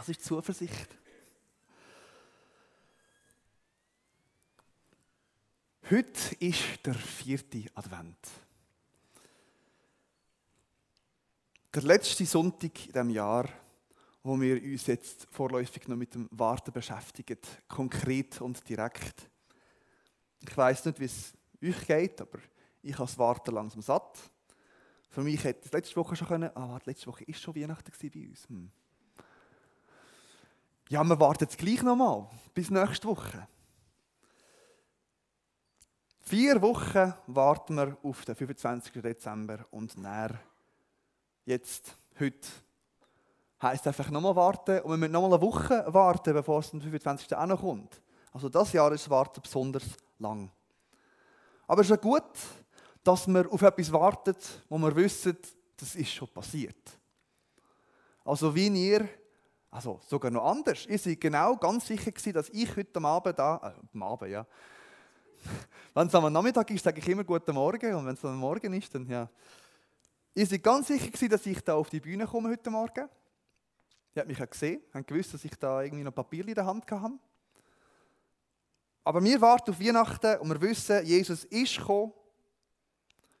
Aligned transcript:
Das 0.00 0.08
ist 0.08 0.24
Zuversicht. 0.24 0.96
Heute 5.90 6.34
ist 6.38 6.86
der 6.86 6.94
vierte 6.94 7.66
Advent. 7.74 8.16
Der 11.74 11.82
letzte 11.82 12.24
Sonntag 12.24 12.86
in 12.86 12.92
diesem 12.92 13.10
Jahr, 13.10 13.46
wo 14.22 14.40
wir 14.40 14.62
uns 14.62 14.86
jetzt 14.86 15.26
vorläufig 15.32 15.86
noch 15.86 15.98
mit 15.98 16.14
dem 16.14 16.30
Warten 16.30 16.72
beschäftigen, 16.72 17.36
konkret 17.68 18.40
und 18.40 18.66
direkt. 18.66 19.28
Ich 20.40 20.56
weiß 20.56 20.86
nicht, 20.86 20.98
wie 20.98 21.04
es 21.04 21.34
euch 21.62 21.86
geht, 21.86 22.22
aber 22.22 22.38
ich 22.80 22.94
habe 22.94 23.04
das 23.04 23.18
Warten 23.18 23.54
langsam 23.54 23.82
satt. 23.82 24.18
Für 25.10 25.22
mich 25.22 25.44
hätte 25.44 25.66
es 25.66 25.72
letzte 25.72 25.96
Woche 25.96 26.16
schon 26.16 26.28
können. 26.28 26.50
Ah, 26.56 26.70
warte, 26.70 26.88
letzte 26.88 27.08
Woche 27.08 27.24
ist 27.24 27.42
schon 27.42 27.54
Weihnachten 27.54 27.92
bei 28.00 28.26
uns. 28.26 28.48
Hm. 28.48 28.72
Ja, 30.90 31.04
wir 31.04 31.20
warten 31.20 31.44
jetzt 31.44 31.56
gleich 31.56 31.84
nochmal 31.84 32.26
bis 32.52 32.68
nächste 32.68 33.06
Woche. 33.06 33.46
Vier 36.18 36.60
Wochen 36.60 37.14
warten 37.28 37.76
wir 37.76 37.96
auf 38.02 38.24
den 38.24 38.34
25. 38.34 39.00
Dezember 39.00 39.64
und 39.70 39.96
dann, 39.96 40.36
jetzt, 41.44 41.96
heute, 42.18 42.48
heisst 43.62 43.86
einfach 43.86 44.10
nochmal 44.10 44.34
warten 44.34 44.80
und 44.80 44.90
wir 44.90 44.96
müssen 44.96 45.12
nochmal 45.12 45.34
eine 45.34 45.40
Woche 45.40 45.84
warten, 45.86 46.34
bevor 46.34 46.58
es 46.58 46.72
am 46.72 46.80
25. 46.80 47.36
auch 47.36 47.46
noch 47.46 47.60
kommt. 47.60 48.02
Also 48.32 48.48
das 48.48 48.72
Jahr 48.72 48.90
ist 48.90 49.08
Warten 49.08 49.42
besonders 49.42 49.84
lang. 50.18 50.50
Aber 51.68 51.82
es 51.82 51.86
ist 51.86 51.90
ja 51.90 51.96
gut, 51.98 52.32
dass 53.04 53.28
wir 53.28 53.46
auf 53.48 53.62
etwas 53.62 53.92
warten, 53.92 54.34
wo 54.68 54.76
wir 54.76 54.96
wissen, 54.96 55.36
das 55.76 55.94
ist 55.94 56.10
schon 56.10 56.26
passiert. 56.26 56.98
Also 58.24 58.52
wie 58.52 58.66
ihr, 58.66 59.08
also 59.70 60.00
sogar 60.06 60.30
noch 60.30 60.44
anders, 60.44 60.86
ihr 60.86 60.98
seid 60.98 61.20
genau 61.20 61.56
ganz 61.56 61.86
sicher 61.86 62.10
gewesen, 62.10 62.32
dass 62.32 62.48
ich 62.48 62.76
heute 62.76 62.96
am 62.96 63.04
Abend 63.06 63.38
da, 63.38 63.56
äh, 63.56 63.80
am 63.94 64.02
Abend, 64.02 64.30
ja, 64.30 64.46
wenn 65.94 66.06
es 66.06 66.14
am 66.14 66.32
Nachmittag 66.32 66.70
ist, 66.70 66.84
sage 66.84 66.98
ich 67.00 67.08
immer 67.08 67.24
Guten 67.24 67.54
Morgen. 67.54 67.94
Und 67.94 68.06
wenn 68.06 68.14
es 68.14 68.24
am 68.24 68.36
Morgen 68.36 68.72
ist, 68.74 68.94
dann 68.94 69.06
ja. 69.06 69.28
Ihr 70.34 70.46
seid 70.46 70.62
ganz 70.62 70.86
sicher 70.88 71.06
gewesen, 71.06 71.28
dass 71.28 71.46
ich 71.46 71.60
da 71.60 71.74
auf 71.74 71.90
die 71.90 72.00
Bühne 72.00 72.26
komme 72.26 72.50
heute 72.50 72.70
Morgen. 72.70 73.08
Ihr 74.14 74.20
habt 74.20 74.28
mich 74.28 74.38
ja 74.38 74.46
gesehen, 74.46 74.82
habt 74.92 75.06
gewusst, 75.06 75.34
dass 75.34 75.44
ich 75.44 75.54
da 75.56 75.82
irgendwie 75.82 76.04
noch 76.04 76.14
Papier 76.14 76.46
in 76.46 76.54
der 76.54 76.66
Hand 76.66 76.90
hatte. 76.90 77.18
Aber 79.04 79.22
wir 79.22 79.40
warten 79.40 79.70
auf 79.70 79.80
Weihnachten 79.80 80.38
und 80.40 80.50
wir 80.50 80.60
wissen, 80.60 81.04
Jesus 81.04 81.44
ist 81.44 81.78
gekommen, 81.78 82.12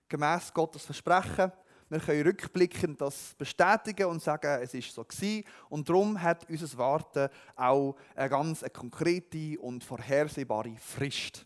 gemäß 0.08 0.52
Gottes 0.52 0.84
Versprechen. 0.84 1.52
Wir 1.90 1.98
können 1.98 2.22
rückblickend 2.22 3.00
das 3.00 3.34
bestätigen 3.34 4.06
und 4.06 4.22
sagen, 4.22 4.62
es 4.62 4.72
ist 4.74 4.94
so 4.94 5.02
gewesen. 5.04 5.44
Und 5.68 5.88
darum 5.88 6.22
hat 6.22 6.48
unser 6.48 6.78
Warten 6.78 7.28
auch 7.56 7.96
eine 8.14 8.30
ganz 8.30 8.62
eine 8.62 8.70
konkrete 8.70 9.58
und 9.58 9.82
vorhersehbare 9.82 10.76
Frist. 10.78 11.44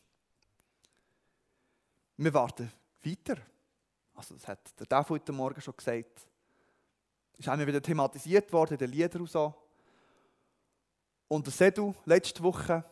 Wir 2.18 2.34
warten 2.34 2.70
weiter. 3.02 3.36
Also 4.14 4.34
das 4.34 4.46
hat 4.46 4.78
der 4.78 4.86
Dave 4.86 5.08
heute 5.08 5.32
Morgen 5.32 5.62
schon 5.62 5.76
gesagt. 5.78 6.28
Ist 7.38 7.48
einmal 7.48 7.66
wieder 7.66 7.80
thematisiert 7.80 8.52
worden 8.52 8.74
in 8.74 8.78
den 8.78 8.90
Liedern 8.90 9.22
und 9.22 9.30
so. 9.30 9.54
Und 11.26 11.46
der 11.46 11.54
Sedu 11.54 11.94
letzte 12.04 12.42
Woche 12.42 12.84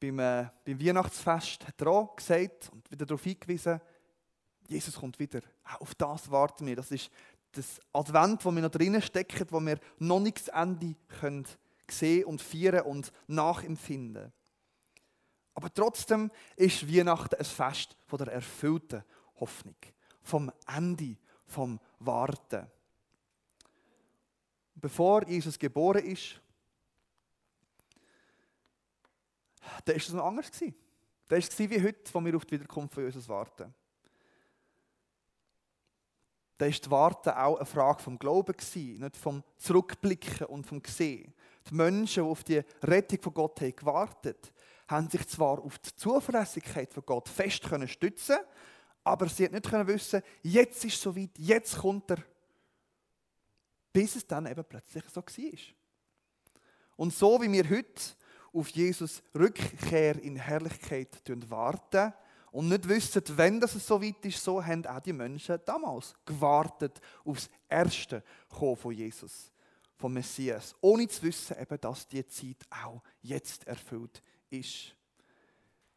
beim, 0.00 0.18
äh, 0.18 0.48
beim 0.64 0.80
Weihnachtsfest 0.80 1.68
hat 1.68 1.80
er 1.82 1.88
auch 1.88 2.16
gesagt 2.16 2.70
und 2.72 2.90
wieder 2.90 3.04
darauf 3.04 3.22
hingewiesen, 3.22 3.78
Jesus 4.70 4.94
kommt 4.94 5.18
wieder. 5.18 5.40
Auf 5.80 5.94
das 5.96 6.30
warten 6.30 6.66
wir. 6.66 6.76
Das 6.76 6.90
ist 6.90 7.10
das 7.52 7.80
Advent, 7.92 8.44
wo 8.44 8.52
wir 8.52 8.62
noch 8.62 8.70
drinnen 8.70 9.02
stecken, 9.02 9.46
wo 9.50 9.60
wir 9.60 9.78
noch 9.98 10.20
nicht 10.20 10.46
das 10.46 10.48
Ende 10.48 10.94
können 11.08 11.46
sehen 11.90 12.24
und 12.24 12.40
feiern 12.40 12.86
und 12.86 13.12
nachempfinden. 13.26 14.32
Aber 15.54 15.74
trotzdem 15.74 16.30
ist 16.54 16.86
Weihnachten 16.88 17.34
ein 17.34 17.44
Fest 17.44 17.96
von 18.06 18.18
der 18.18 18.28
erfüllten 18.28 19.02
Hoffnung, 19.40 19.74
vom 20.22 20.52
Ende, 20.66 21.16
vom 21.46 21.80
Warten. 21.98 22.70
Bevor 24.76 25.26
Jesus 25.26 25.58
geboren 25.58 26.04
ist, 26.04 26.40
da 29.84 29.92
war 29.92 29.96
es 29.96 30.08
noch 30.10 30.24
anders. 30.24 30.50
Da 30.52 30.62
war 31.30 31.38
es 31.38 31.58
wie 31.58 31.82
heute, 31.82 32.14
wo 32.14 32.24
wir 32.24 32.36
auf 32.36 32.44
die 32.44 32.52
Wiederkunft 32.52 32.94
von 32.94 33.04
Jesus 33.04 33.28
warten. 33.28 33.74
Da 36.60 36.66
war 36.66 36.72
das 36.72 36.90
Warten 36.90 37.30
auch 37.30 37.56
eine 37.56 37.64
Frage 37.64 38.02
vom 38.02 38.18
Glauben, 38.18 38.54
nicht 38.74 39.16
vom 39.16 39.42
Zurückblicken 39.56 40.46
und 40.46 40.66
vom 40.66 40.82
Sehen. 40.86 41.32
Die 41.70 41.74
Menschen, 41.74 42.22
die 42.22 42.28
auf 42.28 42.44
die 42.44 42.62
Rettung 42.82 43.22
von 43.22 43.32
Gott 43.32 43.62
haben 43.62 43.74
gewartet 43.74 44.52
haben 44.86 45.08
sich 45.08 45.26
zwar 45.26 45.58
auf 45.58 45.78
die 45.78 45.96
Zuverlässigkeit 45.96 46.92
von 46.92 47.04
Gott 47.06 47.30
fest 47.30 47.62
können 47.62 47.88
stützen, 47.88 48.36
aber 49.04 49.26
sie 49.28 49.44
hat 49.46 49.52
nicht 49.52 49.70
können 49.70 49.86
wissen, 49.86 50.20
jetzt 50.42 50.84
ist 50.84 50.96
es 50.96 51.00
soweit, 51.00 51.30
jetzt 51.38 51.78
kommt 51.78 52.10
er, 52.10 52.18
bis 53.90 54.16
es 54.16 54.26
dann 54.26 54.44
eben 54.44 54.64
plötzlich 54.64 55.04
so 55.08 55.22
war. 55.22 55.58
Und 56.96 57.14
so 57.14 57.40
wie 57.40 57.50
wir 57.50 57.70
heute 57.70 58.02
auf 58.52 58.68
Jesus 58.68 59.22
Rückkehr 59.34 60.22
in 60.22 60.36
Herrlichkeit 60.36 61.22
warten 61.48 62.12
und 62.52 62.68
nicht 62.68 62.88
wissen, 62.88 63.22
wenn 63.36 63.60
das 63.60 63.72
so 63.72 64.02
weit 64.02 64.24
ist, 64.24 64.42
so 64.42 64.64
haben 64.64 64.84
auch 64.86 65.00
die 65.00 65.12
Menschen 65.12 65.58
damals 65.64 66.14
gewartet 66.24 67.00
auf 67.24 67.36
das 67.36 67.50
erste 67.68 68.24
Kommen 68.48 68.76
von 68.76 68.92
Jesus, 68.92 69.52
vom 69.96 70.12
Messias, 70.12 70.74
ohne 70.80 71.06
zu 71.06 71.22
wissen, 71.22 71.56
eben, 71.60 71.80
dass 71.80 72.08
die 72.08 72.26
Zeit 72.26 72.66
auch 72.70 73.02
jetzt 73.22 73.66
erfüllt 73.66 74.22
ist. 74.48 74.96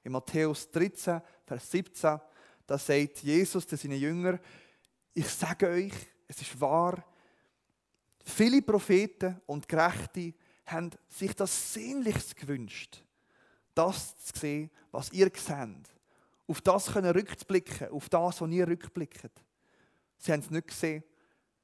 In 0.03 0.11
Matthäus 0.11 0.69
13, 0.69 1.21
Vers 1.45 1.71
17, 1.71 2.19
da 2.67 2.77
sagt 2.77 3.19
Jesus 3.19 3.67
zu 3.67 3.75
seinen 3.75 3.99
Jüngern, 3.99 4.39
ich 5.13 5.27
sage 5.27 5.69
euch, 5.69 5.93
es 6.27 6.41
ist 6.41 6.59
wahr, 6.59 7.03
viele 8.23 8.61
Propheten 8.61 9.39
und 9.45 9.67
Gerechte 9.67 10.33
haben 10.65 10.91
sich 11.09 11.35
das 11.35 11.73
sehnlichst 11.73 12.35
gewünscht, 12.35 13.03
das 13.73 14.17
zu 14.19 14.39
sehen, 14.39 14.71
was 14.91 15.11
ihr 15.11 15.31
seht. 15.35 15.89
Auf 16.47 16.61
das 16.61 16.91
können 16.91 17.11
rückblicken, 17.11 17.89
auf 17.89 18.09
das, 18.09 18.41
was 18.41 18.49
ihr 18.49 18.67
rückblickt. 18.67 19.31
Sie 20.17 20.31
haben 20.31 20.41
es 20.41 20.49
nicht 20.49 20.67
gesehen, 20.67 21.03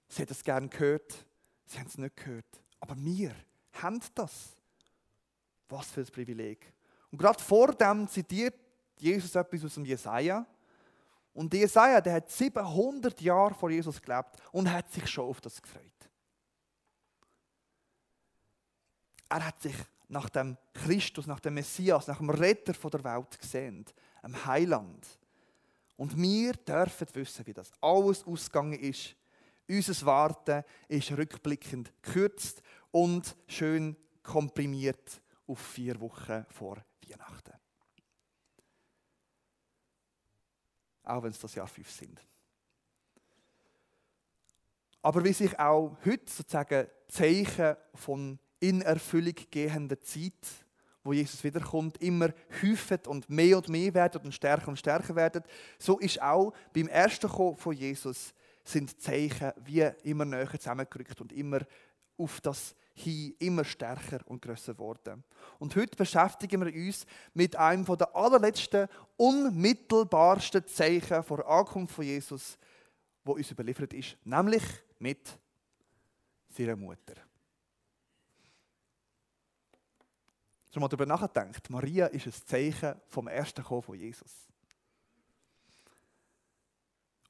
sie 0.07 0.21
hätten 0.21 0.33
es 0.33 0.43
gerne 0.43 0.67
gehört, 0.69 1.25
sie 1.65 1.79
haben 1.79 1.87
es 1.87 1.97
nicht 1.97 2.15
gehört. 2.15 2.61
Aber 2.79 2.95
wir 2.97 3.35
haben 3.73 3.99
das. 4.15 4.55
Was 5.67 5.91
für 5.91 6.01
ein 6.01 6.07
Privileg. 6.07 6.73
Und 7.11 7.17
gerade 7.17 7.41
vor 7.41 7.73
dem 7.73 8.07
zitiert 8.07 8.55
Jesus 8.97 9.35
etwas 9.35 9.63
aus 9.65 9.75
dem 9.75 9.85
Jesaja. 9.85 10.45
Und 11.33 11.53
Jesaja, 11.53 12.01
der 12.01 12.13
hat 12.13 12.31
700 12.31 13.21
Jahre 13.21 13.53
vor 13.53 13.69
Jesus 13.69 14.01
gelebt 14.01 14.35
und 14.51 14.71
hat 14.71 14.91
sich 14.91 15.07
schon 15.07 15.29
auf 15.29 15.39
das 15.41 15.61
gefreut. 15.61 15.83
Er 19.29 19.45
hat 19.45 19.61
sich 19.61 19.75
nach 20.07 20.29
dem 20.29 20.57
Christus, 20.73 21.27
nach 21.27 21.39
dem 21.39 21.53
Messias, 21.53 22.07
nach 22.07 22.17
dem 22.17 22.31
Retter 22.31 22.73
der 22.73 23.03
Welt 23.03 23.39
gesehen, 23.39 23.85
einem 24.21 24.45
Heiland. 24.45 25.05
Und 25.97 26.15
wir 26.17 26.53
dürfen 26.53 27.07
wissen, 27.13 27.45
wie 27.45 27.53
das 27.53 27.71
alles 27.81 28.23
ausgegangen 28.23 28.79
ist. 28.79 29.15
Unser 29.67 30.05
Warten 30.05 30.63
ist 30.87 31.11
rückblickend 31.11 31.91
gekürzt 32.01 32.61
und 32.91 33.35
schön 33.47 33.95
komprimiert 34.23 35.21
auf 35.47 35.59
vier 35.59 35.99
Wochen 35.99 36.45
vor 36.49 36.83
Weihnachten. 37.07 37.53
Auch 41.03 41.23
wenn 41.23 41.31
es 41.31 41.39
das 41.39 41.55
Jahr 41.55 41.67
5 41.67 41.91
sind. 41.91 42.21
Aber 45.01 45.23
wie 45.23 45.33
sich 45.33 45.57
auch 45.57 45.97
heute 46.05 46.31
sozusagen 46.31 46.87
Zeichen 47.07 47.75
von 47.95 48.39
in 48.59 48.81
Erfüllung 48.81 49.35
gehender 49.49 50.01
Zeit, 50.01 50.33
wo 51.03 51.13
Jesus 51.13 51.43
wiederkommt, 51.43 52.01
immer 52.01 52.29
häufen 52.61 52.99
und 53.07 53.29
mehr 53.29 53.57
und 53.57 53.69
mehr 53.69 53.93
werden 53.93 54.21
und 54.23 54.33
stärker 54.33 54.67
und 54.67 54.77
stärker 54.77 55.15
werden, 55.15 55.43
so 55.77 55.97
ist 55.99 56.21
auch 56.21 56.53
beim 56.73 56.87
ersten 56.87 57.29
Kommen 57.29 57.57
von 57.57 57.73
Jesus 57.73 58.33
sind 58.63 59.01
Zeichen 59.01 59.51
wie 59.63 59.89
immer 60.03 60.25
näher 60.25 60.51
zusammengerückt 60.51 61.19
und 61.21 61.31
immer 61.33 61.61
auf 62.17 62.41
das 62.41 62.75
hin 62.93 63.33
immer 63.39 63.63
stärker 63.63 64.19
und 64.25 64.41
größer 64.41 64.73
geworden. 64.73 65.23
Und 65.57 65.75
heute 65.75 65.95
beschäftigen 65.95 66.65
wir 66.65 66.73
uns 66.73 67.05
mit 67.33 67.55
einem 67.55 67.85
der 67.85 68.13
allerletzten, 68.15 68.87
unmittelbarsten 69.15 70.67
Zeichen 70.67 71.23
vor 71.23 71.47
Ankunft 71.49 71.95
von 71.95 72.05
Jesus, 72.05 72.57
wo 73.23 73.33
uns 73.33 73.51
überliefert 73.51 73.93
ist, 73.93 74.17
nämlich 74.25 74.63
mit 74.99 75.39
seiner 76.49 76.75
Mutter. 76.75 77.28
Schon 80.71 80.81
mal 80.81 80.87
darüber 80.87 81.05
nachgedacht, 81.05 81.69
Maria 81.69 82.07
ist 82.07 82.27
ein 82.27 82.33
Zeichen 82.33 82.95
vom 83.07 83.27
ersten 83.27 83.63
Kommen 83.63 83.81
von 83.81 83.97
Jesus. 83.97 84.47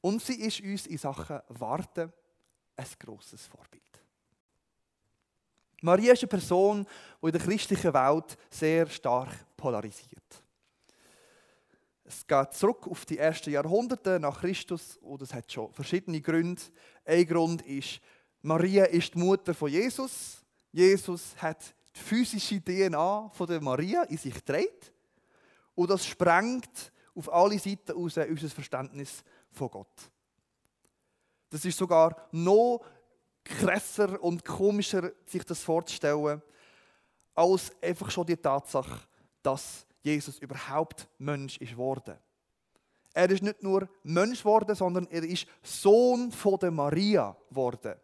Und 0.01 0.21
sie 0.21 0.41
ist 0.41 0.61
uns 0.61 0.87
in 0.87 0.97
Sachen 0.97 1.39
Warten 1.47 2.11
ein 2.75 2.87
grosses 2.99 3.47
Vorbild. 3.47 3.83
Maria 5.81 6.13
ist 6.13 6.23
eine 6.23 6.29
Person, 6.29 6.85
die 7.21 7.25
in 7.27 7.31
der 7.31 7.41
christlichen 7.41 7.93
Welt 7.93 8.37
sehr 8.49 8.87
stark 8.87 9.29
polarisiert. 9.55 10.43
Es 12.03 12.25
geht 12.25 12.53
zurück 12.53 12.87
auf 12.87 13.05
die 13.05 13.19
ersten 13.19 13.51
Jahrhunderte 13.51 14.19
nach 14.19 14.41
Christus 14.41 14.97
und 14.97 15.21
es 15.21 15.33
hat 15.33 15.51
schon 15.51 15.71
verschiedene 15.71 16.19
Gründe. 16.19 16.61
Ein 17.05 17.25
Grund 17.27 17.61
ist, 17.61 18.01
Maria 18.41 18.85
ist 18.85 19.13
die 19.13 19.19
Mutter 19.19 19.53
von 19.53 19.69
Jesus. 19.69 20.43
Jesus 20.71 21.35
hat 21.37 21.75
die 21.95 21.99
physische 21.99 22.61
DNA 22.61 23.29
von 23.29 23.47
der 23.47 23.61
Maria 23.61 24.03
in 24.03 24.17
sich 24.17 24.43
trägt 24.43 24.93
und 25.75 25.89
das 25.89 26.05
sprengt 26.05 26.91
auf 27.15 27.31
alle 27.31 27.59
Seiten 27.59 27.91
aus 27.93 28.17
unser 28.17 28.49
Verständnis 28.49 29.23
von 29.51 29.69
Gott. 29.69 30.11
Das 31.49 31.65
ist 31.65 31.77
sogar 31.77 32.27
noch 32.31 32.81
krasser 33.43 34.21
und 34.21 34.45
komischer, 34.45 35.11
sich 35.25 35.43
das 35.43 35.63
vorzustellen, 35.63 36.41
als 37.33 37.71
einfach 37.81 38.11
schon 38.11 38.27
die 38.27 38.37
Tatsache, 38.37 39.07
dass 39.41 39.87
Jesus 40.01 40.39
überhaupt 40.39 41.07
Mensch 41.17 41.57
ist 41.57 41.75
worden. 41.75 42.17
Er 43.13 43.29
ist 43.29 43.43
nicht 43.43 43.63
nur 43.63 43.89
Mensch 44.03 44.39
geworden, 44.39 44.75
sondern 44.75 45.07
er 45.07 45.23
ist 45.23 45.47
Sohn 45.63 46.31
von 46.31 46.59
der 46.59 46.71
Maria 46.71 47.35
geworden. 47.49 47.95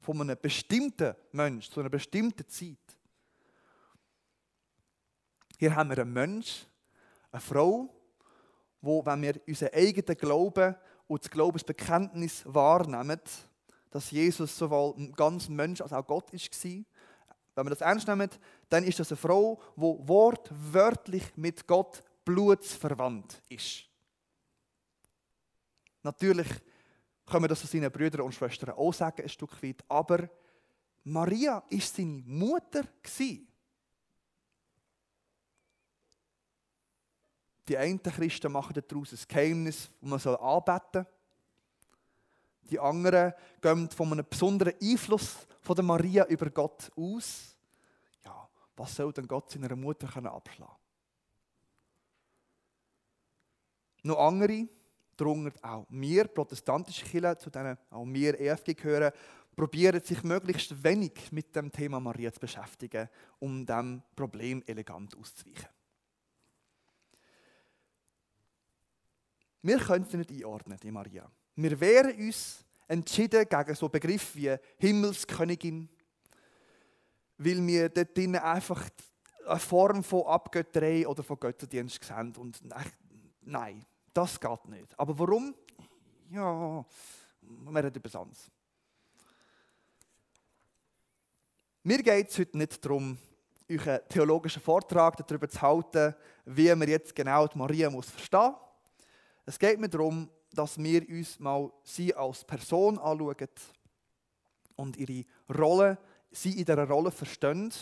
Von 0.00 0.20
einem 0.20 0.36
bestimmten 0.40 1.14
Mensch, 1.32 1.70
zu 1.70 1.80
einer 1.80 1.88
bestimmten 1.88 2.46
Zeit. 2.48 2.97
Hier 5.60 5.74
haben 5.74 5.90
wir 5.90 5.98
einen 5.98 6.12
Mensch, 6.12 6.66
eine 7.32 7.40
Frau, 7.40 7.88
wo, 8.80 9.04
wenn 9.04 9.22
wir 9.22 9.40
unseren 9.48 9.74
eigenen 9.74 10.16
Glauben 10.16 10.76
und 11.08 11.24
das 11.24 11.30
Glaubensbekenntnis 11.30 12.44
wahrnehmen, 12.46 13.20
dass 13.90 14.12
Jesus 14.12 14.56
sowohl 14.56 14.94
ein 14.96 15.12
ganz 15.14 15.48
Mensch 15.48 15.80
als 15.80 15.92
auch 15.92 16.06
Gott 16.06 16.30
ist, 16.30 16.64
wenn 16.64 16.86
wir 17.66 17.70
das 17.70 17.80
ernst 17.80 18.06
nehmen, 18.06 18.30
dann 18.68 18.84
ist 18.84 19.00
das 19.00 19.10
eine 19.10 19.16
Frau, 19.16 19.60
die 19.74 19.80
wortwörtlich 19.80 21.36
mit 21.36 21.66
Gott 21.66 22.04
blutsverwandt 22.24 23.42
ist. 23.48 23.82
Natürlich 26.04 26.46
können 27.26 27.42
wir 27.42 27.48
das 27.48 27.62
von 27.62 27.68
seinen 27.68 27.90
Brüdern 27.90 28.20
und 28.20 28.32
Schwestern 28.32 28.70
auch 28.70 28.94
sagen, 28.94 29.22
ein 29.22 29.28
Stück 29.28 29.60
weit, 29.60 29.82
aber 29.88 30.30
Maria 31.02 31.64
ist 31.68 31.96
seine 31.96 32.22
Mutter 32.24 32.84
Die 37.68 37.76
einen 37.76 38.02
Christen 38.02 38.50
machen 38.50 38.82
daraus 38.88 39.12
ein 39.12 39.18
Geheimnis, 39.28 39.90
das 40.00 40.24
man 40.24 40.36
anbeten 40.36 41.04
soll. 41.04 41.06
Die 42.70 42.80
anderen 42.80 43.32
gehen 43.60 43.90
von 43.90 44.12
einem 44.12 44.26
besonderen 44.28 44.74
Einfluss 44.80 45.46
von 45.60 45.76
der 45.76 45.84
Maria 45.84 46.26
über 46.26 46.50
Gott 46.50 46.90
aus. 46.96 47.56
Ja, 48.24 48.48
was 48.76 48.94
soll 48.94 49.12
denn 49.12 49.28
Gott 49.28 49.50
seiner 49.50 49.74
Mutter 49.76 50.06
abschlagen 50.06 50.74
Noch 54.02 54.18
andere, 54.18 54.68
darunter 55.16 55.52
auch 55.62 55.86
wir, 55.90 56.28
protestantische 56.28 57.04
Kirchen, 57.04 57.38
zu 57.38 57.50
denen 57.50 57.76
auch 57.90 58.06
wir 58.06 58.38
EFG 58.38 58.74
gehören, 58.74 59.12
probieren 59.56 60.00
sich 60.00 60.22
möglichst 60.22 60.82
wenig 60.84 61.32
mit 61.32 61.54
dem 61.56 61.72
Thema 61.72 62.00
Maria 62.00 62.32
zu 62.32 62.40
beschäftigen, 62.40 63.08
um 63.40 63.66
dem 63.66 64.02
Problem 64.14 64.62
elegant 64.66 65.16
auszuweichen. 65.16 65.77
Wir 69.62 69.78
können 69.78 70.04
sie 70.04 70.16
nicht 70.16 70.30
einordnen, 70.30 70.78
die 70.82 70.90
Maria. 70.90 71.30
Wir 71.56 71.80
wehren 71.80 72.16
uns 72.16 72.64
entschieden 72.86 73.46
gegen 73.48 73.74
so 73.74 73.88
Begriffe 73.88 74.38
wie 74.38 74.56
Himmelskönigin, 74.78 75.88
weil 77.38 77.66
wir 77.66 77.88
dort 77.88 78.16
drinnen 78.16 78.40
einfach 78.40 78.88
eine 79.46 79.58
Form 79.58 80.04
von 80.04 80.26
Abgötterei 80.26 81.06
oder 81.06 81.22
von 81.22 81.38
Götterdienst 81.38 82.02
sehen. 82.04 82.34
Und 82.36 82.60
nein, 83.42 83.84
das 84.12 84.38
geht 84.38 84.64
nicht. 84.66 84.98
Aber 84.98 85.18
warum? 85.18 85.54
Ja, 86.30 86.84
wir 87.40 87.84
reden 87.84 87.96
über 87.96 88.08
sonst. 88.08 88.50
Mir 91.82 92.02
geht 92.02 92.28
es 92.28 92.38
heute 92.38 92.58
nicht 92.58 92.84
darum, 92.84 93.16
euch 93.70 93.88
einen 93.88 94.08
theologischen 94.08 94.60
Vortrag 94.60 95.16
darüber 95.26 95.48
zu 95.48 95.60
halten, 95.60 96.14
wie 96.44 96.74
man 96.74 96.88
jetzt 96.88 97.14
genau 97.14 97.46
die 97.46 97.56
Maria 97.56 97.88
muss 97.88 98.10
verstehen 98.10 98.52
muss. 98.52 98.67
Es 99.48 99.58
geht 99.58 99.80
mir 99.80 99.88
darum, 99.88 100.30
dass 100.52 100.76
wir 100.76 101.08
uns 101.08 101.40
mal 101.40 101.72
sie 101.82 102.14
als 102.14 102.44
Person 102.44 102.98
anschauen 102.98 103.48
und 104.76 104.94
ihre 104.98 105.24
Rolle, 105.58 105.96
sie 106.30 106.50
in 106.50 106.66
dieser 106.66 106.86
Rolle 106.86 107.10
verstehen, 107.10 107.72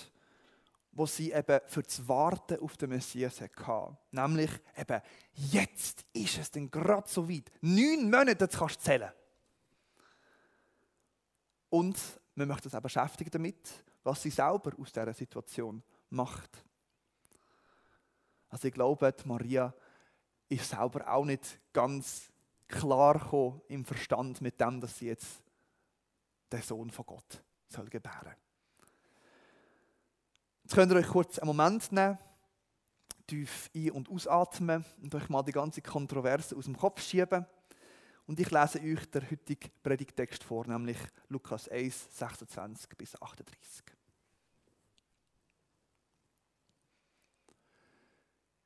wo 0.93 1.07
sie 1.07 1.33
eben 1.33 1.61
für 1.67 1.83
das 1.83 2.07
Warten 2.07 2.61
auf 2.61 2.77
den 2.77 2.91
Messias 2.91 3.41
hatte. 3.41 3.99
Nämlich 4.13 4.53
eben, 4.77 5.03
jetzt 5.35 6.05
ist 6.13 6.39
es 6.39 6.53
denn 6.53 6.71
gerade 6.71 7.09
so 7.09 7.29
weit. 7.29 7.51
Neun 7.61 8.13
Monate 8.13 8.47
kannst 8.47 8.77
du 8.77 8.85
zählen. 8.85 9.11
Und 11.69 11.99
wir 12.37 12.47
möchten 12.47 12.69
uns 12.69 12.77
auch 12.77 12.81
beschäftigen 12.81 13.31
damit, 13.33 13.85
was 14.05 14.23
sie 14.23 14.31
selber 14.31 14.71
aus 14.81 14.93
dieser 14.93 15.13
Situation 15.13 15.83
macht. 16.11 16.63
Also 18.51 18.69
ich 18.69 18.75
glaube, 18.75 19.13
Maria 19.25 19.75
ist 20.48 20.70
selber 20.70 21.08
auch 21.10 21.25
nicht 21.25 21.60
ganz 21.72 22.31
klar 22.69 23.19
gekommen 23.19 23.60
im 23.69 23.84
Verstand 23.84 24.40
mit 24.40 24.60
dem, 24.60 24.81
dass 24.81 24.98
sie 24.98 25.06
jetzt 25.06 25.43
der 26.50 26.62
Sohn 26.62 26.90
von 26.90 27.06
Gott 27.06 27.43
soll 27.69 27.87
gebären. 27.87 28.34
Jetzt 30.62 30.75
könnt 30.75 30.90
ihr 30.93 30.98
euch 30.98 31.06
kurz 31.06 31.38
einen 31.38 31.48
Moment 31.48 31.93
nehmen, 31.93 32.19
tief 33.26 33.70
ein- 33.75 33.90
und 33.93 34.08
ausatmen 34.08 34.84
und 35.00 35.14
euch 35.14 35.28
mal 35.28 35.43
die 35.43 35.52
ganze 35.52 35.82
Kontroverse 35.82 36.56
aus 36.56 36.64
dem 36.64 36.76
Kopf 36.76 37.02
schieben. 37.02 37.46
Und 38.26 38.40
ich 38.40 38.50
lese 38.50 38.81
euch 38.81 39.06
den 39.10 39.31
heutigen 39.31 39.70
Predigtext 39.82 40.43
vor, 40.43 40.66
nämlich 40.66 40.98
Lukas 41.28 41.69
1, 41.69 42.19
26 42.19 42.96
bis 42.96 43.20
38. 43.20 43.95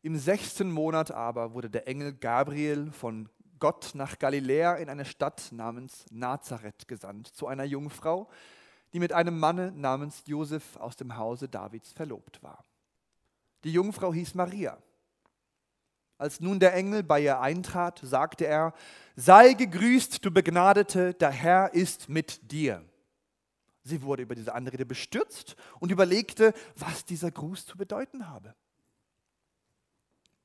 Im 0.02 0.16
sechsten 0.16 0.70
Monat 0.72 1.10
aber 1.10 1.52
wurde 1.52 1.68
der 1.68 1.86
Engel 1.86 2.14
Gabriel 2.14 2.90
von 2.90 3.28
Gott 3.58 3.90
nach 3.94 4.18
Galiläa 4.18 4.76
in 4.76 4.88
eine 4.88 5.04
Stadt 5.04 5.52
namens 5.52 6.06
Nazareth 6.10 6.88
gesandt, 6.88 7.28
zu 7.28 7.46
einer 7.46 7.64
Jungfrau, 7.64 8.30
die 8.94 8.98
mit 8.98 9.12
einem 9.12 9.38
Manne 9.38 9.72
namens 9.72 10.22
Josef 10.26 10.76
aus 10.76 10.96
dem 10.96 11.18
Hause 11.18 11.48
Davids 11.48 11.92
verlobt 11.92 12.42
war. 12.42 12.64
Die 13.64 13.72
Jungfrau 13.72 14.14
hieß 14.14 14.34
Maria. 14.34 14.78
Als 16.16 16.40
nun 16.40 16.60
der 16.60 16.74
Engel 16.74 17.02
bei 17.02 17.20
ihr 17.20 17.40
eintrat, 17.40 18.00
sagte 18.02 18.46
er, 18.46 18.72
sei 19.16 19.52
gegrüßt, 19.52 20.24
du 20.24 20.30
Begnadete, 20.30 21.12
der 21.12 21.30
Herr 21.30 21.74
ist 21.74 22.08
mit 22.08 22.50
dir. 22.50 22.82
Sie 23.82 24.00
wurde 24.02 24.22
über 24.22 24.34
diese 24.34 24.54
Anrede 24.54 24.86
bestürzt 24.86 25.56
und 25.78 25.90
überlegte, 25.90 26.54
was 26.76 27.04
dieser 27.04 27.30
Gruß 27.30 27.66
zu 27.66 27.76
bedeuten 27.76 28.28
habe. 28.28 28.54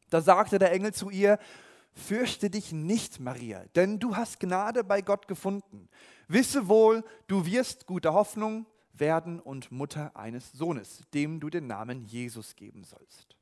Da 0.10 0.22
sagte 0.22 0.60
der 0.60 0.72
Engel 0.72 0.94
zu 0.94 1.10
ihr, 1.10 1.40
fürchte 1.94 2.50
dich 2.50 2.72
nicht, 2.72 3.20
Maria, 3.20 3.64
denn 3.76 4.00
du 4.00 4.16
hast 4.16 4.40
Gnade 4.40 4.84
bei 4.84 5.02
Gott 5.02 5.28
gefunden. 5.28 5.90
Wisse 6.28 6.68
wohl, 6.68 7.04
du 7.28 7.46
wirst 7.46 7.86
gute 7.86 8.14
Hoffnung 8.14 8.66
werden 8.94 9.40
und 9.40 9.72
Mutter 9.72 10.16
eines 10.16 10.52
Sohnes, 10.52 11.04
dem 11.14 11.40
du 11.40 11.50
den 11.50 11.68
Namen 11.68 12.06
Jesus 12.06 12.56
geben 12.56 12.84
sollst. 12.84 13.36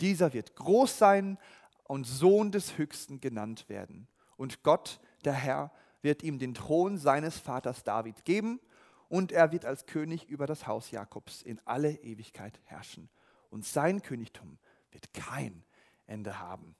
Dieser 0.00 0.32
wird 0.32 0.56
groß 0.56 0.98
sein 0.98 1.38
und 1.84 2.04
Sohn 2.04 2.50
des 2.50 2.78
Höchsten 2.78 3.20
genannt 3.20 3.68
werden. 3.68 4.08
Und 4.36 4.62
Gott, 4.62 5.00
der 5.24 5.34
Herr, 5.34 5.70
wird 6.02 6.22
ihm 6.22 6.38
den 6.38 6.54
Thron 6.54 6.98
seines 6.98 7.38
Vaters 7.38 7.84
David 7.84 8.24
geben 8.24 8.60
und 9.08 9.32
er 9.32 9.52
wird 9.52 9.64
als 9.64 9.86
König 9.86 10.28
über 10.28 10.46
das 10.46 10.66
Haus 10.66 10.90
Jakobs 10.90 11.42
in 11.42 11.60
alle 11.64 11.92
Ewigkeit 12.02 12.60
herrschen. 12.64 13.08
Und 13.50 13.64
sein 13.64 14.02
Königtum 14.02 14.58
wird 14.90 15.12
kein 15.14 15.64
Ende 16.06 16.38
haben. 16.38 16.74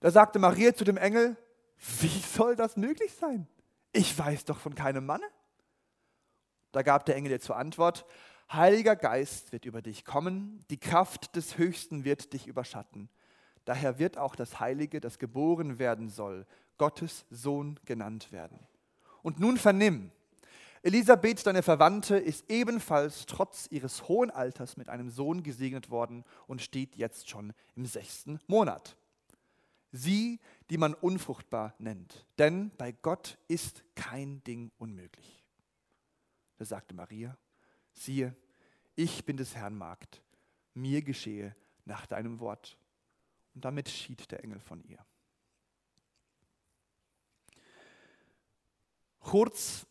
Da 0.00 0.10
sagte 0.10 0.38
Maria 0.38 0.74
zu 0.74 0.84
dem 0.84 0.96
Engel, 0.96 1.36
wie 2.00 2.20
soll 2.20 2.56
das 2.56 2.76
möglich 2.76 3.12
sein? 3.14 3.46
Ich 3.92 4.16
weiß 4.18 4.44
doch 4.44 4.58
von 4.58 4.74
keinem 4.74 5.06
Manne. 5.06 5.26
Da 6.72 6.82
gab 6.82 7.06
der 7.06 7.16
Engel 7.16 7.32
ihr 7.32 7.40
zur 7.40 7.56
Antwort, 7.56 8.04
Heiliger 8.52 8.94
Geist 8.94 9.50
wird 9.52 9.64
über 9.64 9.82
dich 9.82 10.04
kommen, 10.04 10.64
die 10.70 10.78
Kraft 10.78 11.34
des 11.34 11.58
Höchsten 11.58 12.04
wird 12.04 12.32
dich 12.32 12.46
überschatten. 12.46 13.08
Daher 13.64 13.98
wird 13.98 14.18
auch 14.18 14.36
das 14.36 14.60
Heilige, 14.60 15.00
das 15.00 15.18
geboren 15.18 15.78
werden 15.80 16.08
soll, 16.08 16.46
Gottes 16.78 17.26
Sohn 17.30 17.80
genannt 17.84 18.30
werden. 18.30 18.60
Und 19.22 19.40
nun 19.40 19.56
vernimm, 19.56 20.12
Elisabeth, 20.82 21.46
deine 21.46 21.62
Verwandte, 21.62 22.16
ist 22.16 22.44
ebenfalls 22.50 23.26
trotz 23.26 23.66
ihres 23.70 24.08
hohen 24.08 24.30
Alters 24.30 24.76
mit 24.76 24.88
einem 24.88 25.10
Sohn 25.10 25.42
gesegnet 25.42 25.90
worden 25.90 26.24
und 26.46 26.62
steht 26.62 26.96
jetzt 26.96 27.28
schon 27.28 27.52
im 27.74 27.86
sechsten 27.86 28.40
Monat. 28.46 28.96
Sie, 29.92 30.40
die 30.70 30.78
man 30.78 30.94
unfruchtbar 30.94 31.74
nennt, 31.78 32.26
denn 32.38 32.70
bei 32.76 32.92
Gott 32.92 33.38
ist 33.48 33.84
kein 33.94 34.42
Ding 34.44 34.70
unmöglich. 34.78 35.44
Da 36.58 36.64
sagte 36.64 36.94
Maria, 36.94 37.36
siehe, 37.92 38.34
ich 38.94 39.24
bin 39.24 39.36
des 39.36 39.54
Herrn 39.54 39.76
Magd, 39.76 40.22
mir 40.74 41.02
geschehe 41.02 41.54
nach 41.84 42.06
deinem 42.06 42.40
Wort. 42.40 42.78
Und 43.54 43.64
damit 43.64 43.88
schied 43.88 44.30
der 44.30 44.44
Engel 44.44 44.60
von 44.60 44.82
ihr. 44.84 44.98
Kurz 49.20 49.86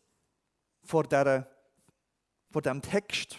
vor, 0.86 1.04
der, 1.04 1.46
vor 2.50 2.62
dem 2.62 2.80
Text 2.80 3.38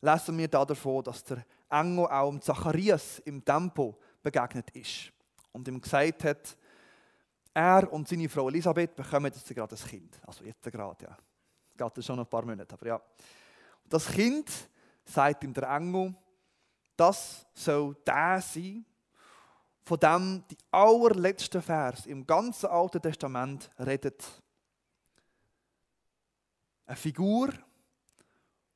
lesen 0.00 0.38
wir 0.38 0.48
da 0.48 0.64
davon, 0.64 1.04
dass 1.04 1.24
der 1.24 1.44
Engel 1.70 2.06
auch 2.06 2.38
Zacharias 2.40 3.20
im 3.20 3.44
Tempo 3.44 3.98
begegnet 4.22 4.70
ist 4.70 5.12
und 5.52 5.66
ihm 5.68 5.80
gesagt 5.80 6.24
hat, 6.24 6.56
er 7.54 7.92
und 7.92 8.08
seine 8.08 8.28
Frau 8.28 8.48
Elisabeth 8.48 8.94
bekommen 8.94 9.26
jetzt 9.26 9.46
gerade 9.54 9.74
ein 9.74 9.88
Kind. 9.88 10.20
Also 10.26 10.44
jetzt 10.44 10.62
gerade, 10.62 11.04
ja. 11.04 11.16
Geht 11.76 12.04
schon 12.04 12.16
noch 12.16 12.24
ein 12.24 12.30
paar 12.30 12.44
Monate, 12.44 12.74
aber 12.74 12.86
ja. 12.86 13.00
Das 13.88 14.06
Kind, 14.06 14.50
sagt 15.04 15.42
ihm 15.42 15.52
der 15.52 15.68
Engel, 15.68 16.14
das 16.96 17.46
soll 17.54 17.96
der 18.06 18.40
sein, 18.40 18.84
von 19.82 19.98
dem 19.98 20.44
die 20.48 20.56
allerletzte 20.70 21.60
Vers 21.60 22.06
im 22.06 22.26
ganzen 22.26 22.66
Alten 22.66 23.02
Testament 23.02 23.70
redet. 23.78 24.24
Eine 26.90 26.96
Figur, 26.96 27.52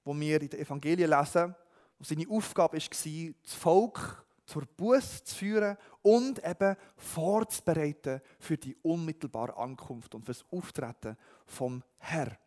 wo 0.04 0.14
wir 0.14 0.40
in 0.40 0.48
den 0.48 0.60
Evangelien 0.60 1.10
lesen, 1.10 1.52
wo 1.98 2.04
seine 2.04 2.28
Aufgabe 2.30 2.78
war, 2.78 3.34
das 3.42 3.54
Volk 3.54 4.24
zur 4.46 4.66
Buß 4.66 5.24
zu 5.24 5.34
führen 5.34 5.76
und 6.00 6.38
eben 6.44 6.76
vorzubereiten 6.96 8.20
für 8.38 8.56
die 8.56 8.76
unmittelbare 8.82 9.56
Ankunft 9.56 10.14
und 10.14 10.24
für 10.24 10.30
das 10.30 10.44
Auftreten 10.52 11.16
vom 11.44 11.82
Herr. 11.98 12.38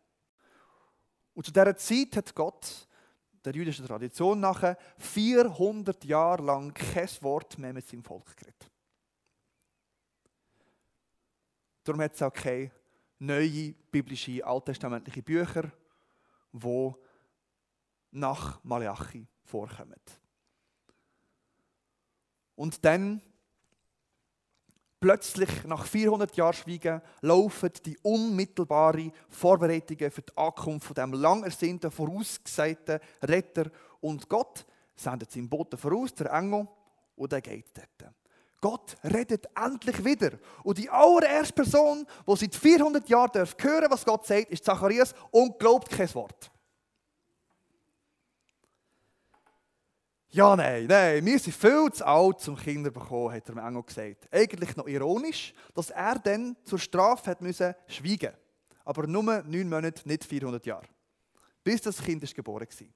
Und 1.34 1.44
zu 1.44 1.52
dieser 1.52 1.76
Zeit 1.76 2.16
hat 2.16 2.34
Gott 2.34 2.88
der 3.44 3.54
jüdischen 3.54 3.86
Tradition 3.86 4.40
nach 4.40 4.74
400 4.96 6.02
Jahre 6.06 6.44
lang 6.44 6.72
kein 6.72 7.10
Wort 7.20 7.58
mehr 7.58 7.74
mit 7.74 7.86
seinem 7.86 8.04
Volk 8.04 8.34
geredet. 8.38 8.70
Darum 11.84 12.00
hat 12.00 12.14
es 12.14 12.22
auch 12.22 12.32
keine 12.32 12.70
neue 13.18 13.72
biblische 13.90 14.44
alttestamentliche 14.44 15.22
Bücher, 15.22 15.70
die 16.52 16.92
nach 18.12 18.62
Malachi 18.64 19.26
vorkommen. 19.42 20.00
Und 22.54 22.84
dann, 22.84 23.22
plötzlich, 24.98 25.64
nach 25.64 25.86
400 25.86 26.36
Jahren 26.36 26.54
Schweigen, 26.54 27.02
laufen 27.20 27.70
die 27.84 27.98
unmittelbaren 28.02 29.12
Vorbereitungen 29.28 30.10
für 30.10 30.22
die 30.22 30.36
Ankunft 30.36 30.86
von 30.86 30.94
dem 30.94 31.12
lang 31.12 31.44
ersehnten, 31.44 31.90
vorausgesagten 31.90 32.98
Retter. 33.22 33.70
Und 34.00 34.28
Gott 34.28 34.66
sendet 34.96 35.30
seinen 35.30 35.48
Boten 35.48 35.78
voraus, 35.78 36.14
der 36.14 36.32
Engel, 36.32 36.66
und 37.14 37.32
er 37.32 37.40
geht 37.40 37.76
dort. 37.76 38.12
Gott 38.60 38.96
redet 39.04 39.46
endlich 39.54 40.04
wieder. 40.04 40.32
Und 40.64 40.78
die 40.78 40.90
allererste 40.90 41.52
Person, 41.52 42.06
die 42.26 42.36
seit 42.36 42.54
400 42.54 43.08
Jahren 43.08 43.30
hören 43.34 43.80
darf 43.82 43.90
was 43.90 44.04
Gott 44.04 44.26
sagt, 44.26 44.50
ist 44.50 44.64
Zacharias 44.64 45.14
und 45.30 45.58
glaubt 45.58 45.90
kein 45.90 46.12
Wort. 46.14 46.50
Ja, 50.30 50.54
nein, 50.54 50.86
nein, 50.86 51.24
wir 51.24 51.38
sind 51.38 51.56
viel 51.56 51.90
zu 51.90 52.06
alt 52.06 52.40
zum 52.40 52.54
Kinder 52.56 52.90
bekommen, 52.90 53.32
hat 53.32 53.48
er 53.48 53.54
dem 53.54 53.64
Engel 53.64 53.82
gesagt. 53.82 54.28
Eigentlich 54.30 54.76
noch 54.76 54.86
ironisch, 54.86 55.54
dass 55.74 55.90
er 55.90 56.18
dann 56.18 56.54
zur 56.64 56.78
Strafe 56.78 57.30
hat 57.30 57.40
müssen 57.40 57.74
schweigen 57.86 58.34
Aber 58.84 59.06
nur 59.06 59.22
neun 59.22 59.68
Monate, 59.68 60.06
nicht 60.06 60.24
400 60.24 60.66
Jahre. 60.66 60.86
Bis 61.64 61.80
das 61.80 62.02
Kind 62.02 62.22
ist 62.24 62.34
geboren 62.34 62.68
war. 62.68 62.86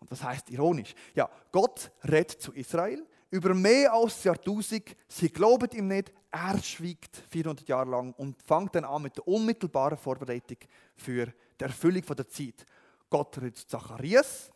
Und 0.00 0.10
was 0.10 0.22
heißt 0.22 0.50
ironisch? 0.50 0.94
Ja, 1.14 1.30
Gott 1.52 1.92
redet 2.04 2.32
zu 2.32 2.52
Israel 2.52 3.06
über 3.36 3.54
mehr 3.54 3.92
als 3.92 4.24
Jahrtausend. 4.24 4.96
Sie 5.08 5.28
glauben 5.28 5.70
ihm 5.72 5.88
nicht, 5.88 6.12
er 6.30 6.62
schweigt 6.62 7.22
400 7.30 7.68
Jahre 7.68 7.90
lang 7.90 8.12
und 8.14 8.42
fängt 8.42 8.74
dann 8.74 8.84
an 8.84 9.02
mit 9.02 9.16
der 9.16 9.28
unmittelbaren 9.28 9.98
Vorbereitung 9.98 10.58
für 10.94 11.32
die 11.60 11.64
Erfüllung 11.64 12.02
der 12.02 12.28
Zeit. 12.28 12.66
Gott 13.08 13.36
redet 13.38 13.58
Zacharias, 13.58 14.50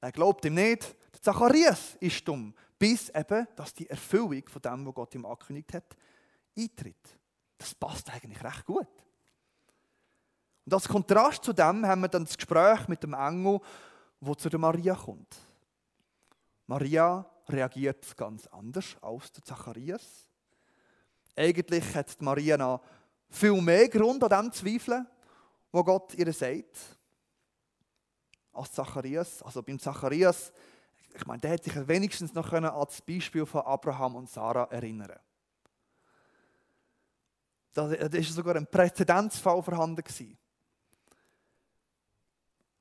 er 0.00 0.12
glaubt 0.12 0.44
ihm 0.44 0.54
nicht. 0.54 0.96
Der 1.12 1.22
Zacharias 1.22 1.96
ist 2.00 2.26
dumm, 2.26 2.54
bis 2.78 3.08
eben, 3.10 3.46
dass 3.56 3.74
die 3.74 3.90
Erfüllung 3.90 4.48
von 4.48 4.62
dem, 4.62 4.86
was 4.86 4.94
Gott 4.94 5.14
ihm 5.14 5.26
angekündigt 5.26 5.74
hat, 5.74 5.96
eintritt. 6.56 7.18
Das 7.58 7.74
passt 7.74 8.08
eigentlich 8.10 8.42
recht 8.42 8.64
gut. 8.64 8.86
Und 10.64 10.74
als 10.74 10.86
Kontrast 10.86 11.42
zu 11.42 11.52
dem 11.52 11.84
haben 11.86 12.02
wir 12.02 12.08
dann 12.08 12.24
das 12.24 12.36
Gespräch 12.36 12.86
mit 12.88 13.02
dem 13.02 13.14
Engel, 13.14 13.60
wo 14.20 14.34
zu 14.34 14.48
der 14.48 14.58
Maria 14.58 14.94
kommt. 14.94 15.36
Maria 16.66 17.24
reagiert 17.52 18.16
ganz 18.16 18.46
anders 18.48 18.96
als 19.00 19.32
der 19.32 19.44
Zacharias. 19.44 20.28
Eigentlich 21.36 21.94
hat 21.94 22.20
Maria 22.20 22.56
noch 22.56 22.82
viel 23.30 23.60
mehr 23.60 23.88
Grund 23.88 24.22
an 24.24 24.44
dem 24.44 24.52
zu 24.52 24.64
zweifeln, 24.64 25.06
was 25.70 25.84
Gott 25.84 26.14
ihr 26.14 26.32
sagt 26.32 26.98
als 28.52 28.72
Zacharias. 28.72 29.42
Also 29.42 29.62
beim 29.62 29.78
Zacharias, 29.78 30.52
ich 31.14 31.26
meine, 31.26 31.40
der 31.40 31.50
hätte 31.50 31.70
sich 31.70 31.88
wenigstens 31.88 32.34
noch 32.34 32.50
können 32.50 32.66
an 32.66 32.84
das 32.84 33.00
Beispiel 33.02 33.46
von 33.46 33.62
Abraham 33.62 34.16
und 34.16 34.28
Sarah 34.28 34.64
erinnern 34.64 35.18
Da 37.72 37.92
ist 37.92 38.34
sogar 38.34 38.56
ein 38.56 38.66
Präzedenzfall 38.66 39.62
vorhanden 39.62 40.02
gewesen. 40.02 40.36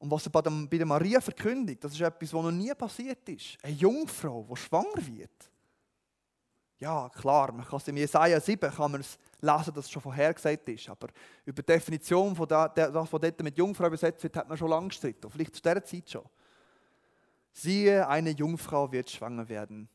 Und 0.08 0.12
was 0.12 0.26
er 0.26 0.32
bei 0.32 0.78
der 0.78 0.86
Maria 0.86 1.20
verkündigt, 1.20 1.84
das 1.84 1.92
ist 1.92 2.00
etwas, 2.00 2.34
was 2.34 2.42
noch 2.42 2.50
nie 2.50 2.74
passiert 2.74 3.28
ist. 3.28 3.58
Eine 3.62 3.74
Jungfrau, 3.74 4.48
die 4.50 4.56
schwanger 4.56 5.06
wird. 5.06 5.52
Ja, 6.80 7.10
klar, 7.10 7.52
man 7.52 7.66
kann 7.66 7.76
es 7.76 7.90
im 7.90 7.98
Jesaja 7.98 8.40
7 8.40 8.72
kann 8.72 8.90
man 8.90 9.02
es 9.02 9.18
lesen, 9.42 9.74
dass 9.74 9.84
es 9.84 9.92
schon 9.92 10.02
vorhergesagt 10.02 10.70
ist. 10.70 10.88
Aber 10.88 11.10
über 11.44 11.62
die 11.62 11.74
Definition 11.74 12.34
von 12.34 12.48
das, 12.48 12.72
was 12.94 13.10
dort 13.10 13.44
mit 13.44 13.58
Jungfrau 13.58 13.88
übersetzt 13.88 14.24
wird, 14.24 14.38
hat 14.38 14.48
man 14.48 14.58
schon 14.58 14.70
lange 14.70 14.88
gestritten. 14.88 15.30
Vielleicht 15.30 15.56
zu 15.56 15.62
dieser 15.62 15.84
Zeit 15.84 16.10
schon. 16.10 16.24
Siehe, 17.52 18.08
eine 18.08 18.30
Jungfrau 18.30 18.90
wird 18.90 19.10
schwanger 19.10 19.50
werden. 19.50 19.90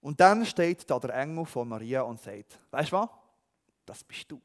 Und 0.00 0.18
dann 0.18 0.44
steht 0.44 0.90
da 0.90 0.98
der 0.98 1.14
Engel 1.14 1.46
von 1.46 1.68
Maria 1.68 2.02
und 2.02 2.20
sagt: 2.20 2.58
Weißt 2.72 2.90
du 2.90 2.96
was? 2.96 3.08
Das 3.86 4.02
bist 4.02 4.28
du. 4.28 4.40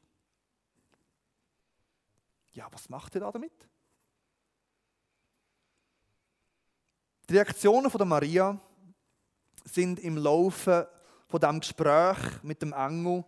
Ja, 2.56 2.66
was 2.72 2.88
macht 2.88 3.14
er 3.14 3.20
da 3.20 3.30
damit? 3.30 3.52
Die 7.28 7.34
Reaktionen 7.34 7.90
von 7.90 7.98
der 7.98 8.06
Maria 8.06 8.58
sind 9.64 10.00
im 10.00 10.16
Laufe 10.16 10.88
von 11.28 11.38
dem 11.38 11.60
Gespräch 11.60 12.16
mit 12.42 12.62
dem 12.62 12.72
Engel 12.72 13.24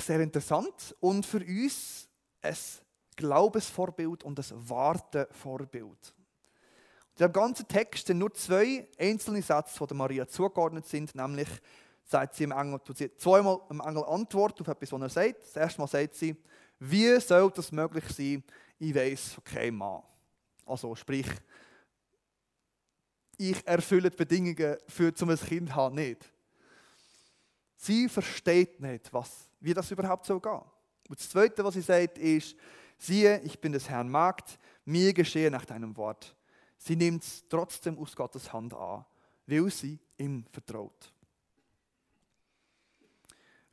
sehr 0.00 0.18
interessant 0.18 0.96
und 0.98 1.24
für 1.24 1.38
uns 1.38 2.08
ein 2.42 2.56
Glaubensvorbild 3.14 4.24
und 4.24 4.36
ein 4.40 4.68
Wartevorbild. 4.68 6.12
In 7.18 7.18
dem 7.18 7.32
ganzen 7.32 7.68
Text 7.68 8.08
sind 8.08 8.18
nur 8.18 8.34
zwei 8.34 8.88
einzelne 8.98 9.42
Sätze, 9.42 9.86
die 9.86 9.94
Maria 9.94 10.26
zugeordnet 10.26 10.86
sind, 10.86 11.14
nämlich 11.14 11.48
sagt 12.06 12.34
sie 12.34 12.44
im 12.44 12.52
Engel, 12.52 12.80
sie 12.94 13.14
zweimal 13.16 13.60
im 13.68 13.80
Engel 13.80 14.04
Antwort 14.04 14.60
auf 14.60 14.68
etwas, 14.68 14.92
was 14.92 15.02
er 15.02 15.08
sagt. 15.08 15.42
Das 15.42 15.56
erste 15.56 15.80
Mal 15.80 15.88
sagt 15.88 16.14
sie, 16.14 16.36
wie 16.78 17.20
soll 17.20 17.50
das 17.50 17.72
möglich 17.72 18.04
sein? 18.08 18.42
Ich 18.78 18.94
weiß 18.94 19.34
von 19.34 19.76
Mann. 19.76 20.02
Also 20.64 20.94
sprich, 20.94 21.26
ich 23.38 23.66
erfülle 23.66 24.10
die 24.10 24.16
Bedingungen 24.16 24.76
für 24.88 25.12
zum 25.14 25.30
ein 25.30 25.38
Kind 25.38 25.74
haben 25.74 25.96
nicht. 25.96 26.32
Sie 27.76 28.08
versteht 28.08 28.80
nicht, 28.80 29.12
was, 29.12 29.50
wie 29.60 29.74
das 29.74 29.90
überhaupt 29.90 30.26
so 30.26 30.40
geht. 30.40 30.52
Und 31.08 31.18
das 31.18 31.28
Zweite, 31.28 31.62
was 31.62 31.74
sie 31.74 31.82
sagt, 31.82 32.18
ist, 32.18 32.56
siehe, 32.98 33.40
ich 33.40 33.60
bin 33.60 33.72
des 33.72 33.88
Herrn 33.88 34.08
Magd, 34.08 34.58
mir 34.84 35.12
geschehe 35.12 35.50
nach 35.50 35.64
deinem 35.64 35.96
Wort. 35.96 36.34
Sie 36.78 36.96
nimmt 36.96 37.22
es 37.22 37.44
trotzdem 37.48 37.98
aus 37.98 38.16
Gottes 38.16 38.52
Hand 38.52 38.74
an, 38.74 39.04
weil 39.46 39.70
sie 39.70 39.98
ihm 40.16 40.44
vertraut. 40.52 41.12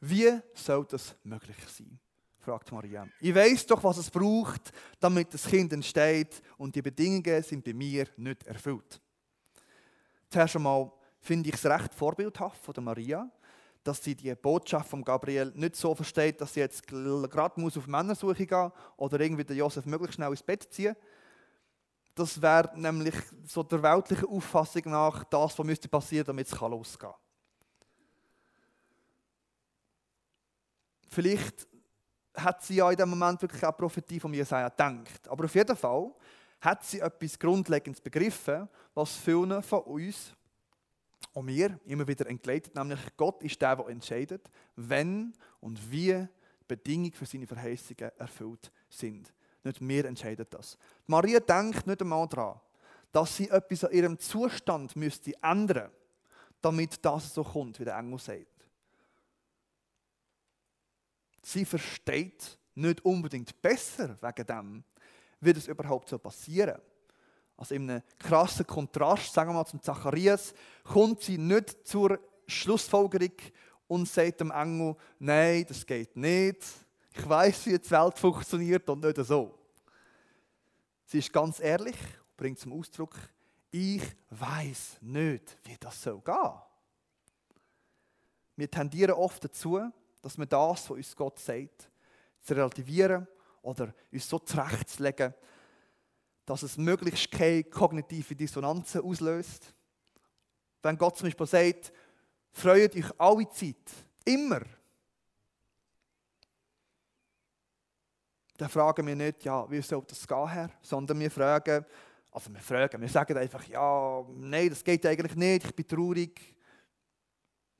Wie 0.05 0.37
soll 0.53 0.85
das 0.89 1.15
möglich 1.23 1.55
sein? 1.65 1.97
fragt 2.39 2.69
Maria. 2.73 3.07
Ich 3.21 3.33
weiß 3.33 3.65
doch, 3.67 3.81
was 3.85 3.99
es 3.99 4.11
braucht, 4.11 4.73
damit 4.99 5.33
das 5.33 5.45
Kind 5.45 5.71
entsteht 5.71 6.41
und 6.57 6.75
die 6.75 6.81
Bedingungen 6.81 7.41
sind 7.41 7.63
bei 7.63 7.73
mir 7.73 8.05
nicht 8.17 8.45
erfüllt. 8.45 8.99
Zuerst 10.29 10.57
einmal 10.57 10.91
finde 11.21 11.47
ich 11.47 11.55
es 11.55 11.65
recht 11.65 11.93
vorbildhaft 11.93 12.61
von 12.61 12.73
der 12.73 12.83
Maria, 12.83 13.31
dass 13.81 14.03
sie 14.03 14.13
die 14.13 14.35
Botschaft 14.35 14.89
von 14.89 15.05
Gabriel 15.05 15.53
nicht 15.55 15.77
so 15.77 15.95
versteht, 15.95 16.41
dass 16.41 16.53
sie 16.53 16.59
jetzt 16.59 16.85
gerade 16.85 17.61
muss 17.61 17.77
auf 17.77 17.87
Männersuche 17.87 18.45
gehen 18.45 18.71
oder 18.97 19.21
irgendwie 19.21 19.45
den 19.45 19.55
Josef 19.55 19.85
möglichst 19.85 20.15
schnell 20.15 20.31
ins 20.31 20.43
Bett 20.43 20.67
ziehen. 20.69 20.97
Das 22.13 22.41
wäre 22.41 22.77
nämlich 22.77 23.15
so 23.45 23.63
der 23.63 23.81
weltlichen 23.81 24.27
Auffassung 24.27 24.83
nach 24.85 25.23
das, 25.23 25.57
was 25.57 25.65
müsste 25.65 25.87
passieren, 25.87 26.25
damit 26.25 26.47
es 26.47 26.59
losgehen 26.59 27.09
kann. 27.09 27.22
Vielleicht 31.13 31.67
hat 32.35 32.63
sie 32.63 32.75
ja 32.75 32.89
in 32.89 32.97
dem 32.97 33.09
Moment 33.09 33.41
wirklich 33.41 33.63
auch 33.63 33.77
Prophetie 33.77 34.19
von 34.19 34.33
Jesaja 34.33 34.69
gedacht. 34.69 35.27
Aber 35.27 35.45
auf 35.45 35.53
jeden 35.53 35.75
Fall 35.75 36.11
hat 36.59 36.83
sie 36.83 36.99
etwas 36.99 37.37
Grundlegendes 37.37 38.01
begriffen, 38.01 38.67
was 38.93 39.15
vielen 39.17 39.61
von 39.61 39.81
uns 39.81 40.33
und 41.33 41.45
mir 41.45 41.79
immer 41.85 42.07
wieder 42.07 42.27
entgleitet, 42.27 42.75
nämlich 42.75 42.99
Gott 43.17 43.41
ist 43.43 43.61
der, 43.61 43.75
der 43.75 43.87
entscheidet, 43.87 44.49
wenn 44.75 45.33
und 45.59 45.79
wie 45.91 46.27
Bedingungen 46.67 47.11
für 47.11 47.25
seine 47.25 47.47
Verheißungen 47.47 48.11
erfüllt 48.17 48.71
sind. 48.89 49.33
Nicht 49.63 49.87
wir 49.87 50.05
entscheiden 50.05 50.45
das. 50.49 50.77
Maria 51.07 51.39
denkt 51.39 51.87
nicht 51.87 52.01
einmal 52.01 52.27
daran, 52.27 52.59
dass 53.11 53.37
sie 53.37 53.49
etwas 53.49 53.83
an 53.85 53.91
ihrem 53.91 54.19
Zustand 54.19 54.95
müsste 54.95 55.33
ändern 55.41 55.83
müsste, 55.83 55.91
damit 56.61 57.03
das 57.03 57.33
so 57.33 57.43
kommt, 57.43 57.79
wie 57.79 57.85
der 57.85 57.97
Engel 57.97 58.19
sagt. 58.19 58.52
Sie 61.43 61.65
versteht 61.65 62.57
nicht 62.75 63.03
unbedingt 63.05 63.61
besser 63.61 64.17
wegen 64.21 64.47
dem, 64.47 64.83
wie 65.39 65.53
das 65.53 65.67
überhaupt 65.67 66.09
so 66.09 66.17
passieren. 66.17 66.81
Also 67.57 67.75
in 67.75 67.89
einem 67.89 68.01
krassen 68.17 68.65
Kontrast, 68.65 69.33
sagen 69.33 69.51
wir 69.51 69.55
mal 69.55 69.65
zum 69.65 69.81
Zacharias, 69.81 70.53
kommt 70.83 71.21
sie 71.21 71.37
nicht 71.37 71.85
zur 71.87 72.19
Schlussfolgerung 72.47 73.35
und 73.87 74.07
sagt 74.07 74.41
dem 74.41 74.51
Engel, 74.51 74.95
nein, 75.19 75.65
das 75.67 75.85
geht 75.85 76.15
nicht. 76.15 76.63
Ich 77.15 77.29
weiß, 77.29 77.67
wie 77.67 77.77
die 77.77 77.91
Welt 77.91 78.17
funktioniert 78.17 78.89
und 78.89 79.03
nicht 79.03 79.17
so. 79.17 79.57
Sie 81.05 81.19
ist 81.19 81.31
ganz 81.31 81.59
ehrlich, 81.59 81.97
bringt 82.35 82.57
zum 82.57 82.73
Ausdruck, 82.73 83.15
ich 83.69 84.01
weiß 84.29 84.97
nicht, 85.01 85.57
wie 85.63 85.77
das 85.79 86.01
soll 86.01 86.21
gehen. 86.21 86.51
Wir 88.55 88.69
tendieren 88.69 89.13
oft 89.13 89.43
dazu, 89.43 89.91
dass 90.23 90.37
wir 90.37 90.45
das, 90.45 90.89
was 90.89 90.97
uns 90.97 91.15
Gott 91.15 91.37
sagt, 91.37 91.91
zu 92.41 92.53
relativieren 92.53 93.27
oder 93.61 93.93
uns 94.11 94.27
so 94.27 94.39
zurechtzulegen, 94.39 95.33
dass 96.45 96.63
es 96.63 96.77
möglichst 96.77 97.29
keine 97.29 97.65
kognitive 97.65 98.35
Dissonanzen 98.35 99.01
auslöst. 99.01 99.73
Wenn 100.81 100.97
Gott 100.97 101.17
zum 101.17 101.27
Beispiel 101.27 101.45
sagt, 101.45 101.93
freut 102.51 102.95
euch 102.95 103.19
alle 103.19 103.49
Zeit, 103.49 103.91
immer, 104.25 104.61
dann 108.57 108.69
fragen 108.69 109.05
wir 109.05 109.15
nicht, 109.15 109.43
ja, 109.43 109.69
wie 109.69 109.81
soll 109.81 110.03
das 110.07 110.25
gehen, 110.25 110.49
Herr? 110.49 110.69
Sondern 110.81 111.19
wir 111.19 111.31
fragen, 111.31 111.85
also 112.31 112.53
wir 112.53 112.61
fragen, 112.61 113.01
wir 113.01 113.09
sagen 113.09 113.37
einfach, 113.37 113.65
ja, 113.65 114.25
nein, 114.35 114.69
das 114.69 114.83
geht 114.83 115.05
eigentlich 115.05 115.35
nicht, 115.35 115.65
ich 115.65 115.75
bin 115.75 115.87
traurig. 115.87 116.55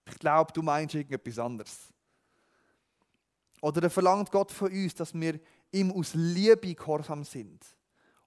Ich 0.06 0.20
glaube, 0.20 0.52
du 0.52 0.62
meinst 0.62 0.96
irgendetwas 0.96 1.40
anderes. 1.40 1.93
Oder 3.64 3.80
dann 3.80 3.90
verlangt 3.90 4.30
Gott 4.30 4.52
von 4.52 4.70
uns, 4.70 4.94
dass 4.94 5.14
wir 5.14 5.40
ihm 5.72 5.90
aus 5.94 6.14
Liebe 6.16 6.76
gehorsam 6.76 7.24
sind. 7.24 7.64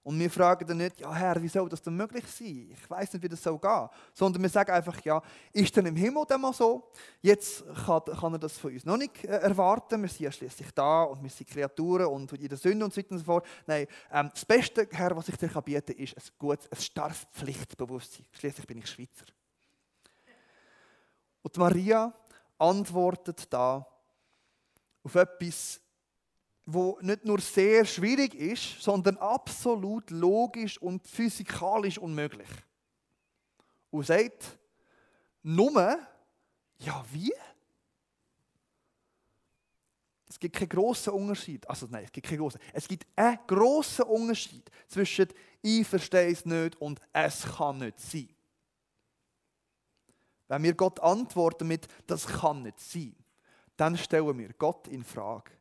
Und 0.01 0.19
wir 0.19 0.31
fragen 0.31 0.65
dann 0.65 0.77
nicht, 0.77 0.99
ja 0.99 1.13
Herr, 1.13 1.39
wie 1.39 1.47
soll 1.47 1.69
das 1.69 1.79
denn 1.79 1.95
möglich 1.95 2.25
sein? 2.25 2.71
Ich 2.71 2.89
weiß 2.89 3.13
nicht, 3.13 3.21
wie 3.21 3.29
das 3.29 3.43
so 3.43 3.55
geht. 3.55 3.89
Sondern 4.13 4.41
wir 4.41 4.49
sagen 4.49 4.71
einfach, 4.71 4.99
ja, 5.01 5.21
ist 5.53 5.77
denn 5.77 5.85
im 5.85 5.95
Himmel 5.95 6.23
dann 6.27 6.41
mal 6.41 6.53
so? 6.53 6.89
Jetzt 7.21 7.63
kann, 7.85 8.01
kann 8.05 8.33
er 8.33 8.39
das 8.39 8.57
von 8.57 8.73
uns 8.73 8.83
noch 8.83 8.97
nicht 8.97 9.25
äh, 9.25 9.27
erwarten. 9.27 10.01
Wir 10.01 10.09
sind 10.09 10.21
ja 10.21 10.31
schließlich 10.31 10.71
da 10.71 11.03
und 11.03 11.21
wir 11.21 11.29
sind 11.29 11.47
Kreaturen 11.47 12.07
und 12.07 12.33
in 12.33 12.47
der 12.47 12.57
Sünde 12.57 12.83
und 12.83 12.91
so 12.91 12.97
weiter 12.99 13.11
und 13.11 13.19
so 13.19 13.25
fort. 13.25 13.45
Nein, 13.67 13.85
ähm, 14.11 14.31
das 14.33 14.43
Beste, 14.43 14.87
Herr, 14.89 15.15
was 15.15 15.29
ich 15.29 15.37
dir 15.37 15.49
bieten 15.61 15.85
kann, 15.85 15.97
ist 15.97 16.17
ein 16.17 16.23
gutes, 16.39 16.71
ein 16.71 16.81
starkes 16.81 17.27
Pflichtbewusstsein. 17.31 18.25
Schließlich 18.31 18.65
bin 18.65 18.79
ich 18.79 18.87
Schweizer. 18.87 19.25
Und 21.43 21.57
Maria 21.57 22.11
antwortet 22.57 23.53
da 23.53 23.85
auf 25.07 25.15
etwas, 25.15 25.79
wo 26.65 26.99
nicht 27.01 27.23
nur 27.23 27.39
sehr 27.39 27.85
schwierig 27.85 28.35
ist, 28.35 28.81
sondern 28.81 29.15
absolut 29.17 30.11
logisch 30.11 30.77
und 30.81 31.07
physikalisch 31.07 31.97
unmöglich. 31.97 32.49
Und 33.89 34.05
sagt, 34.05 34.59
nur, 35.41 35.97
ja 36.79 37.05
wie? 37.09 37.33
Es 40.27 40.37
gibt 40.37 40.57
keinen 40.57 40.67
grossen 40.67 41.13
Unterschied. 41.13 41.67
Also 41.69 41.87
nein, 41.89 42.03
es 42.03 42.11
gibt 42.11 42.27
keinen 42.27 42.39
grossen. 42.39 42.59
Es 42.73 42.85
gibt 42.85 43.07
einen 43.15 43.39
grossen 43.47 44.03
Unterschied 44.03 44.69
zwischen 44.89 45.27
ich 45.61 45.87
verstehe 45.87 46.31
es 46.31 46.45
nicht 46.45 46.75
und 46.81 46.99
es 47.13 47.43
kann 47.43 47.77
nicht 47.77 47.99
sein. 47.99 48.29
Wenn 50.49 50.63
wir 50.63 50.73
Gott 50.73 50.99
antworten 50.99 51.67
mit 51.67 51.87
das 52.07 52.27
kann 52.27 52.63
nicht 52.63 52.79
sein, 52.79 53.15
dann 53.77 53.97
stellen 53.97 54.37
wir 54.37 54.53
Gott 54.53 54.87
in 54.87 55.03
Frage. 55.03 55.51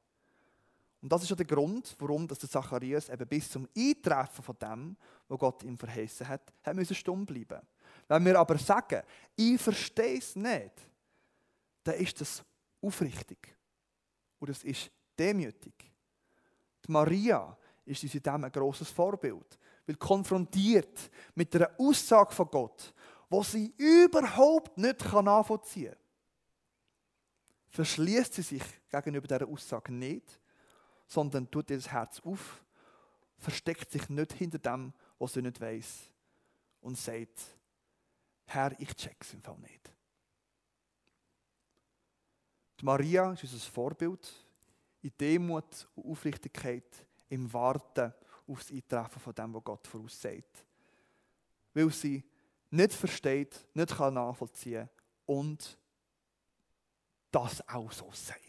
Und 1.03 1.13
das 1.13 1.23
ist 1.23 1.31
ja 1.31 1.37
der 1.37 1.47
Grund, 1.47 1.95
warum 1.99 2.27
dass 2.27 2.39
der 2.41 2.49
Zacharias 2.49 3.09
eben 3.09 3.29
bis 3.29 3.51
zum 3.51 3.69
Eintreffen 3.77 4.43
von 4.43 4.57
dem, 4.59 4.97
was 5.29 5.39
Gott 5.39 5.63
ihm 5.63 5.79
verheißen 5.79 6.27
hat, 6.27 6.53
hat 6.63 6.75
müssen 6.75 6.97
stumm 6.97 7.25
bleiben. 7.25 7.61
Wenn 8.09 8.25
wir 8.25 8.39
aber 8.39 8.59
sagen, 8.59 9.03
ich 9.37 9.61
verstehe 9.61 10.19
es 10.19 10.35
nicht, 10.35 10.73
dann 11.85 11.95
ist 11.95 12.21
das 12.21 12.43
aufrichtig. 12.83 13.55
Und 14.39 14.49
es 14.49 14.65
ist 14.65 14.91
demütig. 15.19 15.93
Die 16.87 16.93
Maria 16.93 17.57
ist 17.85 18.03
uns 18.03 18.15
in 18.15 18.23
dem 18.23 18.45
ein 18.45 18.53
grosses 18.53 18.91
Vorbild. 18.91 19.59
Weil 19.87 19.97
konfrontiert 19.97 21.11
mit 21.35 21.55
einer 21.55 21.71
Aussage 21.79 22.33
von 22.35 22.49
Gott, 22.51 22.93
die 23.31 23.43
sie 23.45 23.75
überhaupt 23.77 24.77
nicht 24.77 25.13
nachvollziehen 25.13 25.93
kann, 25.93 26.06
verschließt 27.77 28.33
sie 28.33 28.43
sich 28.43 28.63
gegenüber 28.91 29.29
dieser 29.29 29.47
Aussage 29.47 29.93
nicht, 29.93 30.41
sondern 31.07 31.51
tut 31.51 31.69
ihr 31.69 31.77
das 31.77 31.93
Herz 31.93 32.21
auf, 32.21 32.65
versteckt 33.37 33.91
sich 33.91 34.09
nicht 34.09 34.33
hinter 34.33 34.59
dem, 34.59 34.95
was 35.19 35.35
sie 35.35 35.43
nicht 35.43 35.61
weiß 35.61 36.11
und 36.81 36.97
sagt, 36.97 37.39
Herr, 38.47 38.75
ich 38.81 38.95
check's 38.95 39.35
im 39.35 39.43
Fall 39.43 39.59
nicht. 39.59 39.93
Die 42.81 42.85
Maria 42.85 43.33
ist 43.33 43.43
unser 43.43 43.59
Vorbild 43.59 44.33
in 45.03 45.13
Demut 45.21 45.87
und 45.97 46.11
Aufrichtigkeit, 46.11 47.07
im 47.29 47.53
Warten 47.53 48.15
auf 48.47 48.61
das 48.61 48.71
Eintreffen 48.71 49.21
von 49.21 49.35
dem, 49.35 49.53
was 49.53 49.65
Gott 49.65 49.87
voraussagt. 49.87 50.65
Weil 51.75 51.91
sie 51.91 52.25
nicht 52.71 52.95
versteht, 52.95 53.67
nicht 53.75 53.99
nachvollziehen 53.99 54.89
kann 54.89 55.37
und 55.37 55.79
das 57.37 57.69
auch 57.69 57.93
so 57.93 58.11
sagt. 58.13 58.41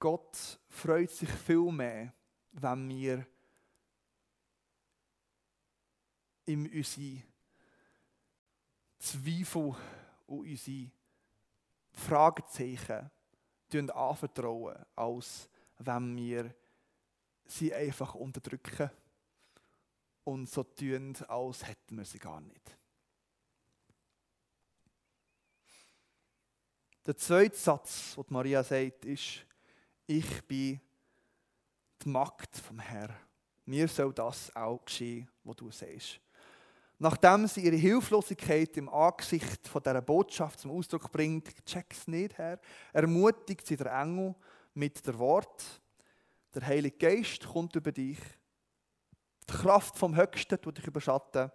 Gott 0.00 0.58
freut 0.68 1.10
sich 1.12 1.30
viel 1.30 1.70
mehr, 1.70 2.12
wenn 2.50 2.88
wir 2.88 3.26
ihm 6.46 6.66
unsere 6.66 7.22
Zweifel 8.98 9.76
und 10.26 10.40
unsere 10.40 10.90
Fragezeichen 11.92 13.08
anvertrauen, 13.72 14.84
als 14.96 15.48
wenn 15.78 16.16
wir 16.16 16.54
sie 17.46 17.72
einfach 17.72 18.16
unterdrücken 18.16 18.90
und 20.24 20.48
so 20.48 20.62
tun, 20.62 21.14
als 21.28 21.66
hätten 21.66 21.98
wir 21.98 22.04
sie 22.04 22.18
gar 22.18 22.40
nicht. 22.40 22.78
Der 27.06 27.16
zweite 27.16 27.56
Satz, 27.56 28.14
den 28.16 28.24
Maria 28.28 28.62
sagt, 28.64 29.04
ist, 29.04 29.44
ich 30.06 30.42
bin 30.46 30.80
die 32.02 32.08
Magd 32.08 32.56
vom 32.56 32.78
Herrn. 32.78 33.14
Mir 33.66 33.88
soll 33.88 34.12
das 34.12 34.54
auch 34.56 34.84
geschehen, 34.84 35.30
was 35.42 35.56
du 35.56 35.70
sagst. 35.70 36.20
Nachdem 36.98 37.46
sie 37.46 37.62
ihre 37.62 37.76
Hilflosigkeit 37.76 38.76
im 38.76 38.88
Angesicht 38.88 39.66
von 39.68 39.82
dieser 39.82 40.00
Botschaft 40.00 40.60
zum 40.60 40.70
Ausdruck 40.70 41.10
bringt, 41.10 41.64
check's 41.66 42.06
nicht, 42.06 42.38
Herr, 42.38 42.58
ermutigt 42.92 43.66
sie 43.66 43.76
der 43.76 43.92
Engel 43.92 44.34
mit 44.72 45.06
der 45.06 45.18
Wort, 45.18 45.62
der 46.54 46.66
Heilige 46.66 46.96
Geist 46.96 47.46
kommt 47.46 47.74
über 47.76 47.92
dich, 47.92 48.18
Kraft 49.54 49.98
vom 49.98 50.16
Höchsten 50.16 50.60
tut 50.60 50.78
dich 50.78 50.86
überschatten 50.86 51.50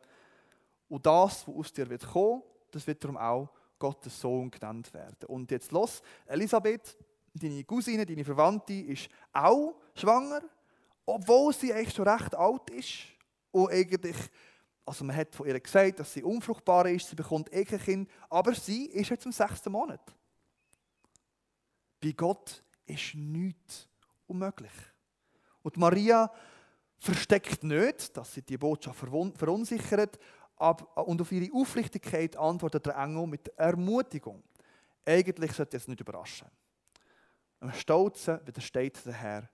und 0.88 1.06
das, 1.06 1.48
was 1.48 1.56
aus 1.56 1.74
dir 1.74 1.90
wird 1.90 2.06
kommen, 2.08 2.42
das 2.72 2.86
wird 2.88 3.04
darum 3.04 3.18
auch 3.18 3.50
Gottes 3.78 4.20
Sohn 4.20 4.52
genannt 4.52 4.94
werden. 4.94 5.28
Und 5.28 5.52
jetzt 5.52 5.72
los, 5.72 6.02
Elisabeth, 6.26 6.98
deine 7.34 7.64
Cousine, 7.64 8.06
deine 8.06 8.26
Verwandte 8.26 8.74
ist 8.74 9.10
auch 9.32 9.76
schwanger, 9.96 10.42
obwohl 11.06 11.54
sie 11.54 11.74
eigentlich 11.74 11.96
schon 11.96 12.08
recht 12.08 12.36
alt 12.36 12.70
ist 12.72 12.98
und 13.52 13.72
eigentlich, 13.72 14.18
also 14.86 15.06
man 15.06 15.16
hat 15.16 15.36
von 15.36 15.48
ihr 15.48 15.60
gesagt, 15.60 16.00
dass 16.00 16.14
sie 16.14 16.24
unfruchtbar 16.24 16.88
ist, 16.90 17.10
sie 17.10 17.16
bekommt 17.16 17.52
eh 17.54 17.64
kein 17.64 17.80
Kind, 17.80 18.12
aber 18.30 18.54
sie 18.54 18.88
ist 18.88 19.10
jetzt 19.10 19.26
im 19.26 19.32
sechsten 19.32 19.72
Monat. 19.72 20.02
Bei 22.02 22.12
Gott 22.12 22.64
ist 22.86 23.16
nichts 23.16 23.88
unmöglich. 24.28 24.72
Und 25.62 25.78
Maria 25.78 26.32
versteckt 27.00 27.64
nicht, 27.64 28.16
dass 28.16 28.34
sie 28.34 28.42
die 28.42 28.58
Botschaft 28.58 29.00
verunsichert, 29.00 30.20
und 30.58 31.22
auf 31.22 31.32
ihre 31.32 31.54
Aufrichtigkeit 31.56 32.36
antwortet 32.36 32.86
der 32.86 32.98
Engel 32.98 33.28
mit 33.28 33.48
Ermutigung. 33.58 34.44
Eigentlich 35.06 35.54
sollte 35.54 35.78
es 35.78 35.88
nicht 35.88 36.02
überraschen. 36.02 36.50
Einem 37.62 37.74
Stolzen 37.74 38.46
widersteht 38.46 39.06
der 39.06 39.14
Herr, 39.14 39.50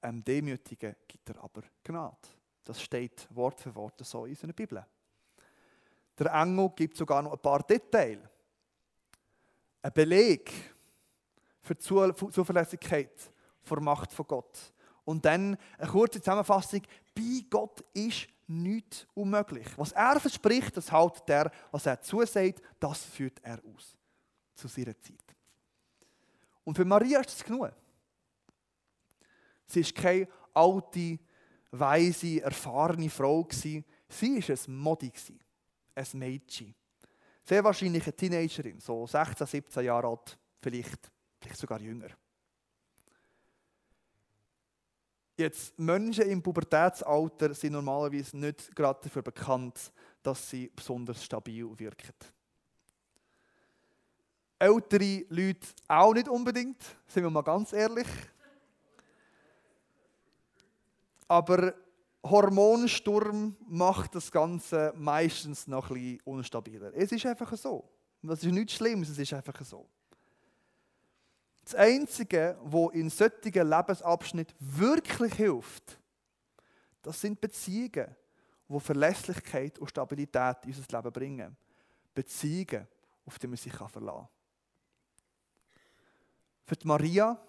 einem 0.00 0.22
Demütigen 0.22 0.94
gibt 1.06 1.28
er 1.28 1.42
aber 1.42 1.62
Gnade. 1.82 2.16
Das 2.62 2.80
steht 2.80 3.26
Wort 3.34 3.60
für 3.60 3.74
Wort 3.74 4.00
so 4.04 4.24
in 4.24 4.36
seiner 4.36 4.52
Bibel. 4.52 4.86
Der 6.16 6.32
Engel 6.32 6.70
gibt 6.76 6.96
sogar 6.96 7.22
noch 7.22 7.32
ein 7.32 7.38
paar 7.38 7.64
Details. 7.64 8.20
Ein 9.82 9.92
Beleg 9.92 10.52
für 11.60 11.74
die 11.74 11.80
Zuverlässigkeit 11.80 13.32
vor 13.62 13.80
Macht 13.80 14.12
von 14.12 14.26
Gott. 14.26 14.72
Und 15.04 15.24
dann 15.24 15.56
eine 15.78 15.90
kurze 15.90 16.20
Zusammenfassung. 16.20 16.82
Bei 17.14 17.44
Gott 17.48 17.84
ist 17.92 18.28
nichts 18.46 19.06
unmöglich. 19.14 19.66
Was 19.76 19.92
er 19.92 20.18
verspricht, 20.20 20.76
das 20.76 20.90
hält 20.90 21.28
der, 21.28 21.50
was 21.70 21.86
er 21.86 22.00
zusagt, 22.00 22.60
das 22.78 23.04
führt 23.04 23.38
er 23.42 23.60
aus. 23.64 23.96
Zu 24.54 24.68
seiner 24.68 24.98
Zeit. 25.00 25.36
Und 26.64 26.76
für 26.76 26.84
Maria 26.84 27.20
ist 27.20 27.30
das 27.30 27.44
genug. 27.44 27.72
Sie 29.66 29.80
ist 29.80 29.94
keine 29.94 30.28
alte, 30.52 31.18
weise, 31.70 32.42
erfahrene 32.42 33.08
Frau. 33.08 33.46
Sie 33.50 33.84
war 34.08 34.28
ein 34.28 34.74
Modi, 34.74 35.12
ein 35.94 36.06
Mädchen. 36.14 36.74
Sehr 37.44 37.64
wahrscheinlich 37.64 38.02
eine 38.02 38.14
Teenagerin, 38.14 38.80
so 38.80 39.06
16, 39.06 39.46
17 39.46 39.84
Jahre 39.84 40.08
alt, 40.08 40.38
vielleicht, 40.60 41.10
vielleicht 41.40 41.58
sogar 41.58 41.80
jünger. 41.80 42.08
Jetzt, 45.40 45.78
Menschen 45.78 46.28
im 46.28 46.42
Pubertätsalter 46.42 47.54
sind 47.54 47.72
normalerweise 47.72 48.36
nicht 48.36 48.76
gerade 48.76 49.00
dafür 49.02 49.22
bekannt, 49.22 49.90
dass 50.22 50.50
sie 50.50 50.70
besonders 50.76 51.24
stabil 51.24 51.66
wirken. 51.78 52.12
Ältere 54.58 55.24
Leute 55.30 55.66
auch 55.88 56.12
nicht 56.12 56.28
unbedingt, 56.28 56.82
sind 57.06 57.22
wir 57.22 57.30
mal 57.30 57.40
ganz 57.40 57.72
ehrlich. 57.72 58.06
Aber 61.26 61.72
Hormonsturm 62.22 63.56
macht 63.66 64.14
das 64.16 64.30
Ganze 64.30 64.92
meistens 64.94 65.66
noch 65.66 65.88
ein 65.88 65.94
bisschen 65.94 66.20
unstabiler. 66.24 66.92
Es 66.94 67.12
ist 67.12 67.24
einfach 67.24 67.56
so. 67.56 67.88
Das 68.20 68.44
ist 68.44 68.52
nichts 68.52 68.74
Schlimmes, 68.74 69.08
es 69.08 69.18
ist 69.18 69.32
einfach 69.32 69.64
so. 69.64 69.88
Das 71.70 71.78
Einzige, 71.78 72.58
was 72.64 72.92
in 72.94 73.08
solchen 73.08 73.70
Lebensabschnitten 73.70 74.56
wirklich 74.58 75.34
hilft, 75.34 76.00
das 77.00 77.20
sind 77.20 77.40
Beziehungen, 77.40 78.16
die 78.68 78.80
Verlässlichkeit 78.80 79.78
und 79.78 79.88
Stabilität 79.88 80.56
in 80.64 80.74
unser 80.74 80.96
Leben 80.96 81.12
bringen. 81.12 81.56
Beziehungen, 82.12 82.88
auf 83.24 83.38
die 83.38 83.46
man 83.46 83.56
sich 83.56 83.72
verlassen 83.72 84.02
kann. 84.02 84.28
Für 86.66 86.88
Maria 86.88 87.40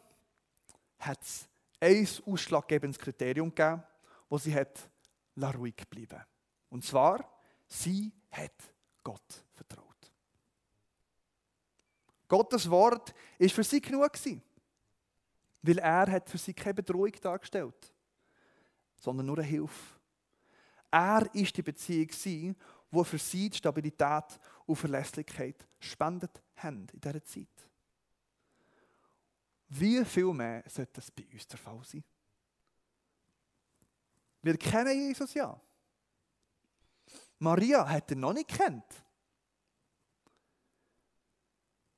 hat 1.00 1.24
es 1.24 1.50
ein 1.80 2.08
ausschlaggebendes 2.32 3.00
Kriterium 3.00 3.50
gegeben, 3.50 3.82
wo 4.30 4.38
sie 4.38 4.54
hat 4.54 4.88
ruhig 5.36 5.78
bleiben. 5.90 6.24
Und 6.70 6.86
zwar, 6.86 7.28
sie 7.68 8.12
hat 8.30 8.54
Gott 9.04 9.44
vertraut. 9.56 9.81
Gottes 12.32 12.70
Wort 12.70 13.14
ist 13.38 13.54
für 13.54 13.64
sie 13.64 13.82
genug 13.82 14.14
gewesen, 14.14 14.42
weil 15.62 15.80
er 15.80 16.10
hat 16.10 16.30
für 16.30 16.38
sie 16.38 16.54
keine 16.54 16.76
Bedrohung 16.76 17.12
dargestellt, 17.20 17.94
sondern 18.96 19.26
nur 19.26 19.40
eine 19.40 19.48
Hilfe. 19.48 20.00
Er 20.90 21.30
ist 21.36 21.58
die 21.58 21.62
Beziehung 21.62 22.08
gewesen, 22.08 22.56
wo 22.90 23.04
für 23.04 23.18
sie 23.18 23.50
die 23.50 23.58
Stabilität 23.58 24.40
und 24.66 24.78
Verlässlichkeit 24.78 25.68
spendet 25.78 26.42
haben 26.56 26.88
in 26.94 27.02
dieser 27.02 27.24
Zeit. 27.26 27.70
Wie 29.68 30.06
viel 30.06 30.32
mehr 30.32 30.64
sollte 30.68 30.94
das 30.94 31.12
bei 31.12 31.26
uns 31.34 31.46
der 31.46 31.60
Fall 31.60 31.84
sein? 31.84 32.04
Wir 34.42 34.58
kennen 34.58 34.98
Jesus 34.98 35.34
ja. 35.34 35.60
Maria 37.40 37.90
hat 37.90 38.10
ihn 38.12 38.22
noch 38.22 38.32
nicht 38.32 38.48
kennt. 38.48 39.04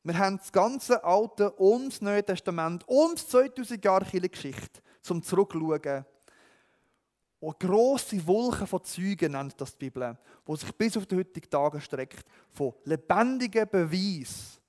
Wir 0.05 0.17
haben 0.17 0.37
das 0.37 0.51
ganze 0.51 1.01
Alte 1.03 1.51
und 1.51 1.93
das 1.93 2.01
Neue 2.01 2.25
Testament 2.25 2.83
und 2.87 3.17
2000 3.17 3.83
Jahre 3.83 4.19
Geschichte 4.29 4.81
zum 5.01 5.23
Zurückschauen. 5.23 6.05
Und 7.39 7.59
grosse 7.59 8.25
Wolken 8.27 8.67
von 8.67 8.83
Zeugen 8.83 9.31
nennt 9.31 9.59
das 9.59 9.77
die 9.77 9.89
Bibel, 9.89 10.17
wo 10.45 10.55
sich 10.55 10.71
bis 10.73 10.97
auf 10.97 11.05
die 11.05 11.15
heutigen 11.15 11.49
Tage 11.49 11.79
streckt, 11.79 12.25
von 12.51 12.73
lebendigen 12.83 13.67
Beweis, 13.69 14.61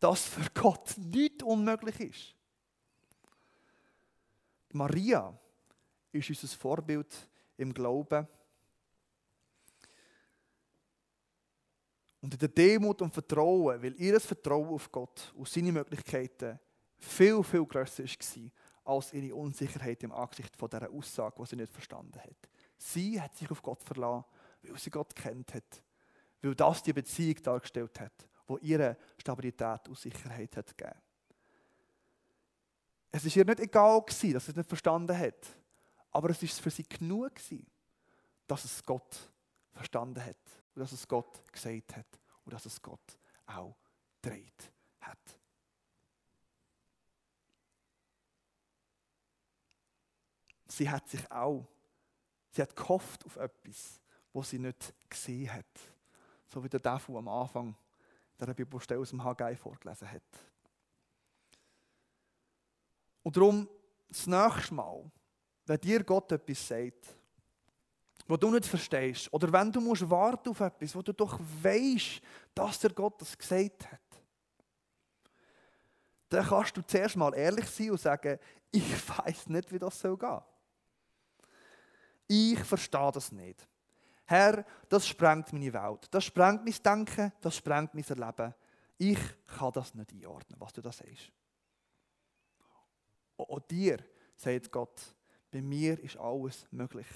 dass 0.00 0.24
für 0.24 0.48
Gott 0.54 0.96
nichts 0.96 1.42
unmöglich 1.44 2.00
ist. 2.00 2.36
Maria 4.72 5.32
ist 6.10 6.28
unser 6.30 6.56
Vorbild 6.56 7.28
im 7.56 7.72
Glauben. 7.72 8.26
Und 12.24 12.32
in 12.32 12.38
der 12.38 12.48
Demut 12.48 13.02
und 13.02 13.12
Vertrauen, 13.12 13.82
weil 13.82 14.00
ihr 14.00 14.18
Vertrauen 14.18 14.70
auf 14.70 14.90
Gott 14.90 15.30
und 15.36 15.46
seine 15.46 15.70
Möglichkeiten 15.70 16.58
viel, 16.96 17.42
viel 17.42 17.66
grösser 17.66 18.04
war 18.04 18.50
als 18.96 19.12
ihre 19.12 19.34
Unsicherheit 19.34 20.02
im 20.04 20.10
Angesicht 20.10 20.56
von 20.56 20.70
dieser 20.70 20.90
Aussage, 20.90 21.36
die 21.38 21.46
sie 21.50 21.56
nicht 21.56 21.70
verstanden 21.70 22.18
hat. 22.18 22.48
Sie 22.78 23.20
hat 23.20 23.36
sich 23.36 23.50
auf 23.50 23.60
Gott 23.60 23.82
verlassen, 23.82 24.24
weil 24.62 24.78
sie 24.78 24.88
Gott 24.88 25.14
kennt 25.14 25.52
hat, 25.52 25.82
weil 26.40 26.54
das 26.54 26.82
die 26.82 26.94
Beziehung 26.94 27.42
dargestellt 27.42 28.00
hat, 28.00 28.26
wo 28.46 28.56
ihre 28.56 28.96
Stabilität 29.18 29.86
und 29.86 29.98
Sicherheit 29.98 30.56
hat 30.56 30.78
gegeben. 30.78 30.98
Es 33.12 33.22
war 33.22 33.36
ihr 33.36 33.44
nicht 33.44 33.60
egal, 33.60 34.02
dass 34.06 34.18
sie 34.18 34.32
es 34.32 34.56
nicht 34.56 34.66
verstanden 34.66 35.18
hat, 35.18 35.46
aber 36.10 36.30
es 36.30 36.40
war 36.40 36.48
für 36.48 36.70
sie 36.70 36.84
genug, 36.84 37.34
dass 38.46 38.64
es 38.64 38.82
Gott 38.82 39.30
verstanden 39.74 40.24
hat 40.24 40.63
und 40.74 40.80
dass 40.80 40.92
es 40.92 41.06
Gott 41.06 41.40
gesagt 41.52 41.96
hat 41.96 42.06
und 42.44 42.52
dass 42.52 42.66
es 42.66 42.80
Gott 42.82 43.18
auch 43.46 43.76
dreht 44.20 44.72
hat. 45.00 45.18
Sie 50.66 50.90
hat 50.90 51.08
sich 51.08 51.30
auch, 51.30 51.66
sie 52.50 52.62
hat 52.62 52.74
gehofft 52.74 53.24
auf 53.26 53.36
etwas, 53.36 54.00
was 54.32 54.50
sie 54.50 54.58
nicht 54.58 54.92
gesehen 55.08 55.52
hat. 55.52 55.64
So 56.48 56.62
wie 56.64 56.68
der 56.68 56.80
Defu 56.80 57.16
am 57.16 57.28
Anfang 57.28 57.76
der 58.38 58.52
Bibelstelle 58.52 59.00
aus 59.00 59.10
dem 59.10 59.22
Haggai 59.22 59.56
vorgelesen 59.56 60.10
hat. 60.10 60.22
Und 63.22 63.36
darum, 63.36 63.68
das 64.08 64.26
nächste 64.26 64.74
Mal, 64.74 65.10
wenn 65.66 65.80
dir 65.80 66.04
Gott 66.04 66.30
etwas 66.32 66.68
sagt, 66.68 67.16
wo 68.26 68.36
du 68.36 68.50
nicht 68.50 68.66
verstehst, 68.66 69.32
oder 69.32 69.52
wenn 69.52 69.70
du 69.70 69.80
musst 69.80 70.08
warten 70.08 70.48
auf 70.50 70.60
etwas, 70.60 70.94
wo 70.94 71.02
du 71.02 71.12
doch 71.12 71.38
weißt, 71.62 72.20
dass 72.54 72.78
der 72.80 72.90
Gott 72.90 73.20
das 73.20 73.36
gesagt 73.36 73.90
hat, 73.90 74.00
dann 76.28 76.46
kannst 76.46 76.76
du 76.76 76.82
zuerst 76.82 77.16
mal 77.16 77.34
ehrlich 77.34 77.66
sein 77.66 77.90
und 77.90 78.00
sagen, 78.00 78.38
ich 78.70 79.08
weiß 79.18 79.48
nicht, 79.48 79.72
wie 79.72 79.78
das 79.78 80.00
soll 80.00 80.16
gehen. 80.16 80.40
Ich 82.26 82.58
verstehe 82.64 83.12
das 83.12 83.30
nicht. 83.30 83.68
Herr, 84.26 84.64
das 84.88 85.06
sprengt 85.06 85.52
meine 85.52 85.72
Welt, 85.72 86.08
das 86.10 86.24
sprengt 86.24 86.64
mein 86.64 86.74
Denken, 86.82 87.32
das 87.42 87.56
sprengt 87.56 87.92
mein 87.92 88.04
Erleben. 88.04 88.54
Ich 88.96 89.18
kann 89.46 89.72
das 89.72 89.94
nicht 89.94 90.12
einordnen, 90.12 90.58
was 90.58 90.72
du 90.72 90.80
da 90.80 90.90
sagst. 90.90 91.30
Auch 93.36 93.60
dir, 93.60 93.98
sagt 94.36 94.72
Gott, 94.72 95.14
bei 95.50 95.60
mir 95.60 95.98
ist 96.00 96.16
alles 96.16 96.66
möglich. 96.70 97.06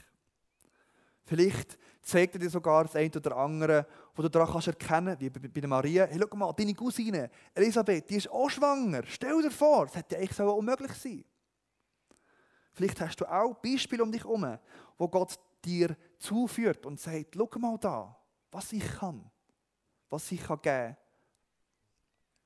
Vielleicht 1.28 1.78
zeigt 2.00 2.36
er 2.36 2.38
dir 2.38 2.48
sogar 2.48 2.84
das 2.84 2.96
eine 2.96 3.10
oder 3.14 3.36
andere, 3.36 3.86
wo 4.14 4.22
du 4.22 4.30
daran 4.30 4.50
kannst 4.50 4.68
erkennen 4.68 5.14
wie 5.20 5.28
bei 5.28 5.66
Maria. 5.66 6.06
Hey, 6.06 6.18
schau 6.18 6.36
mal, 6.36 6.54
deine 6.54 6.72
Cousine 6.72 7.28
Elisabeth, 7.54 8.08
die 8.08 8.16
ist 8.16 8.30
auch 8.30 8.48
schwanger. 8.48 9.02
Stell 9.06 9.42
dir 9.42 9.50
vor, 9.50 9.84
das 9.84 9.96
hätte 9.96 10.16
eigentlich 10.16 10.32
so 10.32 10.50
unmöglich 10.50 10.92
sein 10.94 11.22
Vielleicht 12.72 12.98
hast 13.02 13.20
du 13.20 13.30
auch 13.30 13.56
Beispiele 13.56 14.02
um 14.02 14.10
dich 14.10 14.24
herum, 14.24 14.56
wo 14.96 15.08
Gott 15.08 15.38
dir 15.62 15.94
zuführt 16.18 16.86
und 16.86 16.98
sagt, 16.98 17.34
schau 17.36 17.58
mal 17.58 17.76
da, 17.76 18.16
was 18.50 18.72
ich 18.72 18.86
kann, 18.86 19.30
was 20.08 20.32
ich 20.32 20.42
kann 20.42 20.62
geben, 20.62 20.96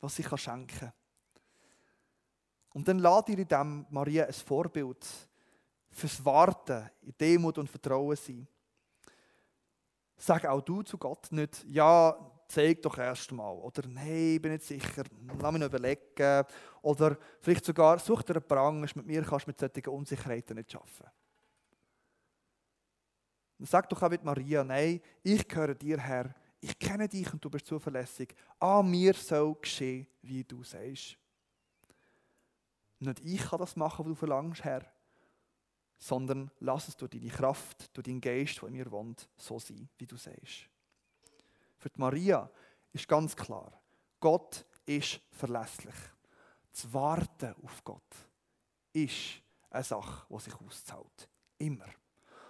was 0.01 0.19
ich 0.19 0.27
kann 0.27 0.39
schenken. 0.39 0.93
Und 2.71 2.89
dann 2.89 2.99
lade 2.99 3.37
dir 3.37 3.43
in 3.43 3.49
dem 3.49 3.87
Maria 3.91 4.25
ein 4.25 4.33
Vorbild 4.33 5.07
fürs 5.91 6.25
Warten, 6.25 6.91
in 7.03 7.15
Demut 7.17 7.59
und 7.59 7.71
Vertrauen 7.71 8.17
sein. 8.17 8.49
Sag 10.25 10.47
auch 10.47 10.61
du 10.61 10.85
zu 10.85 10.99
Gott 10.99 11.33
nicht, 11.33 11.65
ja, 11.65 12.17
zeig 12.47 12.81
doch 12.83 12.97
erst 12.97 13.33
mal. 13.33 13.51
Oder 13.51 13.89
nein, 13.89 14.41
bin 14.41 14.53
nicht 14.53 14.63
sicher, 14.63 15.03
lass 15.41 15.51
mich 15.51 15.61
noch 15.61 15.67
überlegen. 15.67 16.47
Oder 16.81 17.19
vielleicht 17.41 17.65
sogar, 17.65 17.99
such 17.99 18.23
dir 18.23 18.37
einen 18.37 18.47
Prang, 18.47 18.81
mit 18.83 19.05
mir 19.05 19.25
kannst 19.25 19.47
du 19.47 19.51
mit 19.51 19.59
solchen 19.59 19.89
Unsicherheiten 19.89 20.55
nicht 20.55 20.73
arbeiten. 20.77 21.11
Sag 23.59 23.89
doch 23.89 24.01
auch 24.01 24.11
mit 24.11 24.23
Maria, 24.23 24.63
nein, 24.63 25.01
ich 25.25 25.49
gehöre 25.49 25.75
dir, 25.75 25.99
Herr. 25.99 26.33
Ich 26.61 26.79
kenne 26.79 27.09
dich 27.09 27.33
und 27.33 27.45
du 27.45 27.51
bist 27.51 27.67
zuverlässig. 27.67 28.33
An 28.61 28.89
mir 28.89 29.15
soll 29.15 29.57
geschehen, 29.61 30.07
wie 30.23 30.45
du 30.45 30.63
sagst. 30.63 31.17
Nicht 33.01 33.25
ich 33.25 33.43
kann 33.43 33.59
das 33.59 33.75
machen, 33.75 34.05
was 34.05 34.11
du 34.11 34.15
verlangst, 34.15 34.63
Herr, 34.63 34.87
sondern 36.03 36.51
lass 36.59 36.89
es 36.89 36.97
durch 36.97 37.13
deine 37.13 37.29
Kraft, 37.29 37.97
durch 37.97 38.05
deinen 38.05 38.21
Geist, 38.21 38.61
der 38.61 38.69
in 38.69 38.75
mir 38.75 38.91
wohnt, 38.91 39.29
so 39.37 39.61
sein, 39.61 39.89
wie 39.99 40.07
du 40.07 40.17
sagst. 40.17 40.69
Für 41.79 41.91
die 41.91 42.01
Maria 42.01 42.51
ist 42.93 43.07
ganz 43.07 43.37
klar, 43.37 43.73
Gott 44.19 44.67
ist 44.85 45.21
verlässlich. 45.31 45.95
Das 46.73 46.93
Warten 46.93 47.55
auf 47.63 47.85
Gott 47.85 48.03
ist 48.93 49.43
eine 49.71 49.85
Sache, 49.85 50.27
die 50.29 50.41
sich 50.41 50.55
auszahlt. 50.61 51.29
Immer. 51.59 51.87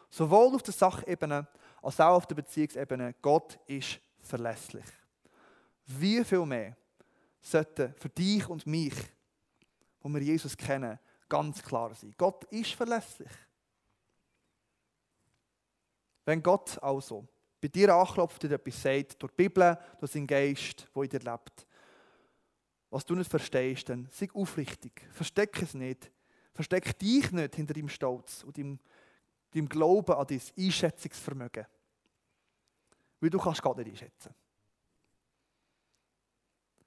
Sowohl 0.08 0.54
auf 0.54 0.62
der 0.62 0.72
Sachebene 0.72 1.46
als 1.82 2.00
auch 2.00 2.16
auf 2.16 2.26
der 2.26 2.36
Beziehungsebene. 2.36 3.16
Gott 3.20 3.58
ist 3.66 4.00
verlässlich. 4.18 4.86
Wie 5.84 6.24
viel 6.24 6.46
mehr 6.46 6.74
sollte 7.42 7.92
für 7.98 8.08
dich 8.08 8.48
und 8.48 8.66
mich, 8.66 8.94
wo 10.00 10.08
wir 10.08 10.22
Jesus 10.22 10.56
kennen, 10.56 10.98
ganz 11.33 11.62
klar 11.62 11.95
sein. 11.95 12.14
Gott 12.18 12.45
ist 12.53 12.75
verlässlich. 12.75 13.31
Wenn 16.27 16.42
Gott 16.42 16.81
also 16.83 17.27
bei 17.59 17.68
dir 17.68 17.95
anklopft 17.95 18.45
und 18.45 18.53
etwas 18.53 18.83
sagt, 18.83 19.23
durch 19.23 19.33
die 19.33 19.37
Bibel, 19.45 19.79
durch 19.99 20.12
seinen 20.12 20.27
Geist, 20.27 20.87
der 20.95 21.03
in 21.03 21.09
dir 21.09 21.21
lebt, 21.21 21.66
was 22.90 23.07
du 23.07 23.14
nicht 23.14 23.31
verstehst, 23.31 23.88
dann 23.88 24.07
sei 24.12 24.29
aufrichtig. 24.35 25.09
Versteck 25.11 25.62
es 25.62 25.73
nicht. 25.73 26.12
Versteck 26.53 26.99
dich 26.99 27.33
nicht 27.33 27.57
hinter 27.57 27.73
deinem 27.73 27.88
Stolz 27.88 28.45
und 28.45 28.59
deinem, 28.59 28.79
deinem 29.53 29.71
Glauben 29.71 30.14
an 30.14 30.27
dein 30.27 30.42
Einschätzungsvermögen. 30.59 31.64
Weil 33.21 33.31
du 33.31 33.38
kannst 33.38 33.62
Gott 33.62 33.79
nicht 33.79 33.88
einschätzen. 33.88 34.35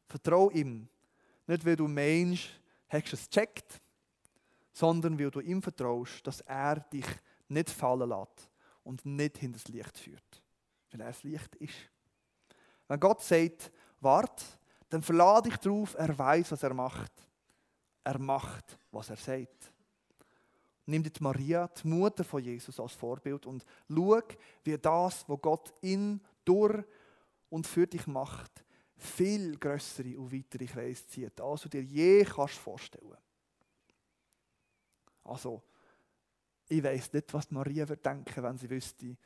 Vertrau 0.06 0.52
ihm. 0.52 0.88
Nicht, 1.48 1.66
weil 1.66 1.76
du 1.76 1.88
meinst, 1.88 2.48
hast 2.90 3.12
du 3.12 3.16
es 3.16 3.28
gecheckt, 3.28 3.82
sondern 4.76 5.18
weil 5.18 5.32
du 5.32 5.40
ihm 5.40 5.62
vertraust, 5.62 6.28
dass 6.28 6.42
er 6.42 6.82
dich 6.82 7.08
nicht 7.48 7.70
fallen 7.70 8.10
lässt 8.10 8.52
und 8.84 9.06
nicht 9.06 9.38
hinter 9.38 9.58
das 9.58 9.70
Licht 9.70 9.98
führt. 9.98 10.44
Weil 10.92 11.00
er 11.00 11.08
das 11.08 11.24
Licht 11.24 11.56
ist. 11.56 11.74
Wenn 12.90 13.00
Gott 13.00 13.22
sagt, 13.22 13.72
wart, 14.02 14.44
dann 14.90 15.02
verlade 15.02 15.50
dich 15.50 15.58
darauf, 15.60 15.96
er 15.96 16.18
weiß, 16.18 16.52
was 16.52 16.62
er 16.62 16.74
macht. 16.74 17.14
Er 18.04 18.20
macht, 18.20 18.78
was 18.92 19.10
er 19.10 19.16
sagt. 19.16 19.72
Nimm 20.88 21.04
die 21.04 21.12
Maria, 21.22 21.68
die 21.70 21.88
Mutter 21.88 22.26
von 22.26 22.44
Jesus, 22.44 22.78
als 22.78 22.92
Vorbild 22.92 23.46
und 23.46 23.66
schau, 23.90 24.22
wie 24.66 24.78
das, 24.78 25.24
was 25.28 25.42
Gott 25.42 25.74
in, 25.82 26.20
durch 26.44 26.84
und 27.50 27.66
für 27.66 27.88
dich 27.88 28.06
macht, 28.08 28.66
viel 28.98 29.58
größere 29.58 30.20
und 30.20 30.34
weitere 30.34 30.66
Kreise 30.66 31.08
zieht, 31.08 31.40
als 31.40 31.62
du 31.62 31.70
dir 31.70 31.82
je 31.82 32.26
kannst 32.26 32.56
vorstellen 32.56 33.18
Also, 35.26 35.62
ich 36.68 36.84
weiß 36.84 37.14
nicht, 37.14 37.34
was 37.34 37.52
Maria 37.52 37.88
würde 37.88 38.02
denken, 38.02 38.44
wenn 38.44 38.58
sie 38.58 38.70
wüsste, 38.70 39.18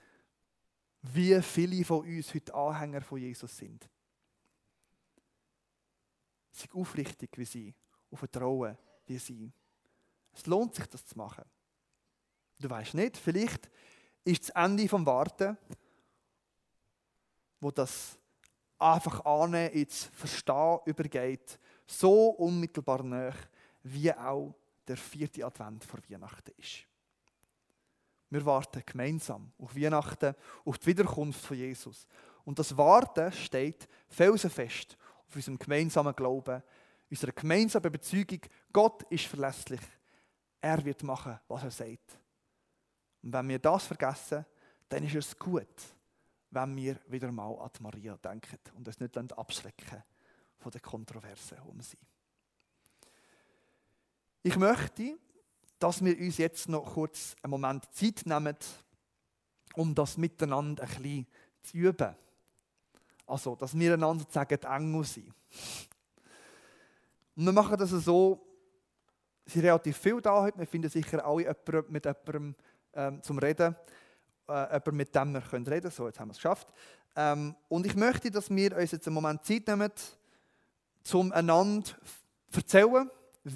wie 1.01 1.41
viele 1.41 1.85
von 1.85 2.05
uns 2.05 2.33
heute 2.33 2.53
Anhänger 2.53 3.01
von 3.01 3.19
Jesus 3.19 3.55
sind. 3.55 3.89
Sei 6.51 6.67
aufrichtig 6.73 7.29
wie 7.37 7.45
sie 7.45 7.75
und 8.09 8.17
vertrauen 8.17 8.77
wie 9.05 9.17
sie. 9.17 9.51
Es 10.33 10.45
lohnt 10.45 10.75
sich, 10.75 10.85
das 10.87 11.05
zu 11.05 11.17
machen. 11.17 11.45
Du 12.59 12.69
weißt 12.69 12.93
nicht, 12.95 13.17
vielleicht 13.17 13.69
ist 14.25 14.49
das 14.49 14.49
Ende 14.49 14.87
vom 14.89 15.05
Warten, 15.05 15.57
wo 17.61 17.71
das 17.71 18.17
einfach 18.77 19.23
annehmen, 19.25 19.73
ins 19.73 20.05
Verstehen 20.05 20.79
übergeht, 20.85 21.59
so 21.85 22.29
unmittelbar 22.29 23.03
nach, 23.03 23.37
wie 23.83 24.13
auch 24.13 24.53
der 24.89 24.97
vierte 24.97 25.45
Advent 25.45 25.85
vor 25.85 25.99
Weihnachten 26.09 26.51
ist. 26.57 26.85
Wir 28.31 28.45
warten 28.45 28.83
gemeinsam 28.85 29.51
auf 29.57 29.75
Weihnachten, 29.75 30.35
auf 30.65 30.77
die 30.77 30.87
Wiederkunft 30.87 31.45
von 31.45 31.57
Jesus. 31.57 32.07
Und 32.43 32.59
das 32.59 32.75
Warten 32.75 33.31
steht 33.31 33.87
felsenfest 34.07 34.97
auf 35.27 35.35
unserem 35.35 35.57
gemeinsamen 35.57 36.15
Glauben, 36.15 36.61
unserer 37.09 37.31
gemeinsamen 37.31 37.85
Überzeugung, 37.85 38.41
Gott 38.73 39.03
ist 39.11 39.25
verlässlich. 39.25 39.81
Er 40.61 40.83
wird 40.83 41.03
machen, 41.03 41.39
was 41.47 41.63
er 41.63 41.71
sagt. 41.71 42.19
Und 43.21 43.33
wenn 43.33 43.49
wir 43.49 43.59
das 43.59 43.85
vergessen, 43.85 44.45
dann 44.89 45.03
ist 45.03 45.15
es 45.15 45.37
gut, 45.37 45.67
wenn 46.51 46.75
wir 46.75 46.99
wieder 47.07 47.31
mal 47.31 47.55
an 47.59 47.71
Maria 47.79 48.17
denken 48.17 48.59
und 48.75 48.87
es 48.87 48.99
nicht 48.99 49.15
abschrecken 49.17 50.03
von 50.57 50.71
den 50.71 50.81
Kontroversen 50.81 51.59
um 51.67 51.79
sie. 51.81 51.97
Ich 54.41 54.55
möchte, 54.55 55.17
dass 55.79 56.03
wir 56.03 56.17
uns 56.17 56.37
jetzt 56.37 56.69
noch 56.69 56.93
kurz 56.93 57.35
einen 57.43 57.51
Moment 57.51 57.93
Zeit 57.93 58.21
nehmen, 58.25 58.55
um 59.75 59.93
das 59.93 60.17
miteinander 60.17 60.83
ein 60.83 60.89
bisschen 60.89 61.27
zu 61.61 61.77
üben. 61.77 62.15
Also, 63.27 63.55
dass 63.55 63.77
wir 63.77 63.93
einander 63.93 64.25
sagen, 64.29 64.59
Engel 64.63 65.03
sind. 65.03 65.33
Wir 67.35 67.51
machen 67.51 67.77
das 67.77 67.89
so, 67.89 68.45
es 69.45 69.53
sind 69.53 69.65
relativ 69.65 69.97
viel 69.97 70.21
da 70.21 70.41
heute, 70.41 70.57
wir 70.57 70.67
finden 70.67 70.89
sicher 70.89 71.25
alle 71.25 71.41
jemanden 71.43 71.91
mit 71.91 72.05
jemandem 72.05 72.55
ähm, 72.93 73.21
zum 73.21 73.39
Reden, 73.39 73.75
äh, 74.47 74.63
jemanden, 74.63 74.95
mit 74.95 75.15
dem 75.15 75.33
wir 75.33 75.51
reden 75.51 75.65
können. 75.65 75.91
So, 75.91 76.07
jetzt 76.07 76.19
haben 76.19 76.29
wir 76.29 76.33
es 76.33 76.37
geschafft. 76.37 76.67
Ähm, 77.15 77.55
und 77.67 77.85
ich 77.85 77.95
möchte, 77.95 78.31
dass 78.31 78.49
wir 78.49 78.77
uns 78.77 78.91
jetzt 78.91 79.05
einen 79.07 79.15
Moment 79.15 79.43
Zeit 79.43 79.67
nehmen, 79.67 79.91
um 81.13 81.31
einander 81.33 81.89
zu 82.51 82.59
erzählen, 82.59 83.09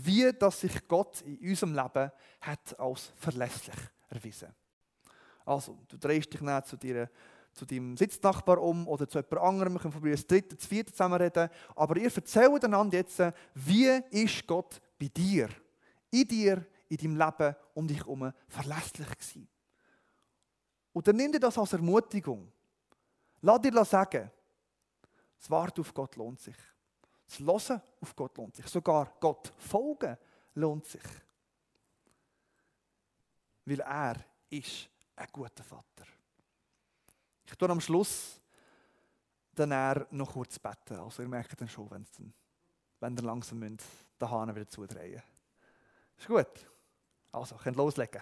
wie 0.06 0.32
dass 0.34 0.62
sich 0.62 0.88
Gott 0.88 1.22
in 1.22 1.38
unserem 1.50 1.74
Leben 1.74 2.12
hat 2.42 2.80
als 2.80 3.12
verlässlich 3.16 3.76
erwiesen. 4.10 4.50
Also, 5.46 5.78
du 5.88 5.98
drehst 5.98 6.34
dich 6.34 6.42
nicht 6.42 6.68
zu, 6.68 6.78
dir, 6.78 7.10
zu 7.54 7.66
deinem 7.66 7.98
Sitznachbar 7.98 8.62
um 8.62 8.88
oder 8.88 9.08
zu 9.08 9.20
jemand 9.20 9.44
anderem, 9.44 9.74
wir 9.74 9.80
können 9.80 9.94
von 9.94 10.10
das 10.10 10.26
dritte, 10.26 10.56
das 10.56 10.66
vierte 10.66 10.92
zusammen 10.92 11.22
reden, 11.22 11.50
aber 11.76 11.98
ihr 11.98 12.14
erzählt 12.14 12.64
einander 12.64 12.98
jetzt, 12.98 13.22
wie 13.54 13.90
ist 14.12 14.48
Gott 14.48 14.82
bei 15.00 15.08
dir, 15.08 15.50
in 16.12 16.28
dir, 16.28 16.66
in 16.88 16.98
deinem 16.98 17.18
Leben 17.18 17.56
um 17.74 17.88
dich 17.88 18.00
herum 18.00 18.32
verlässlich 18.48 19.10
gewesen. 19.10 19.48
Und 20.94 21.08
dann 21.08 21.16
nimm 21.16 21.32
dir 21.32 21.40
das 21.40 21.58
als 21.58 21.74
Ermutigung. 21.74 22.52
Lass 23.42 23.62
dir 23.62 23.84
sagen, 23.84 24.32
das 25.40 25.50
Warten 25.50 25.82
auf 25.82 25.94
Gott 25.94 26.16
lohnt 26.16 26.40
sich. 26.40 26.56
Das 27.26 27.40
Hören 27.40 27.82
auf 28.02 28.16
Gott 28.16 28.38
lohnt 28.38 28.56
sich. 28.56 28.68
Sogar 28.68 29.14
Gott 29.20 29.52
folgen 29.58 30.18
lohnt 30.56 30.86
sich. 30.86 31.04
Weil 33.66 33.80
er 33.80 34.16
ist 34.50 34.90
ein 35.16 35.28
guter 35.32 35.64
Vater. 35.64 36.06
Ich 37.46 37.56
tue 37.56 37.70
am 37.70 37.82
Schluss 37.82 38.40
dann 39.56 39.72
er 39.72 40.08
noch 40.12 40.34
kurz 40.34 40.60
beten. 40.60 40.96
Also 40.96 41.22
ihr 41.22 41.30
merkt 41.30 41.60
dann 41.60 41.70
schon, 41.70 41.90
wenn, 41.92 42.06
dann, 42.18 42.34
wenn 43.00 43.18
ihr 43.18 43.24
langsam 43.24 43.60
müsst, 43.60 43.86
den 44.20 44.30
Hahn 44.30 44.56
wieder 44.56 44.68
zudrehen 44.68 45.22
Ist 46.18 46.28
gut? 46.28 46.68
Also, 47.32 47.56
könnt 47.56 47.78
loslegen. 47.78 48.22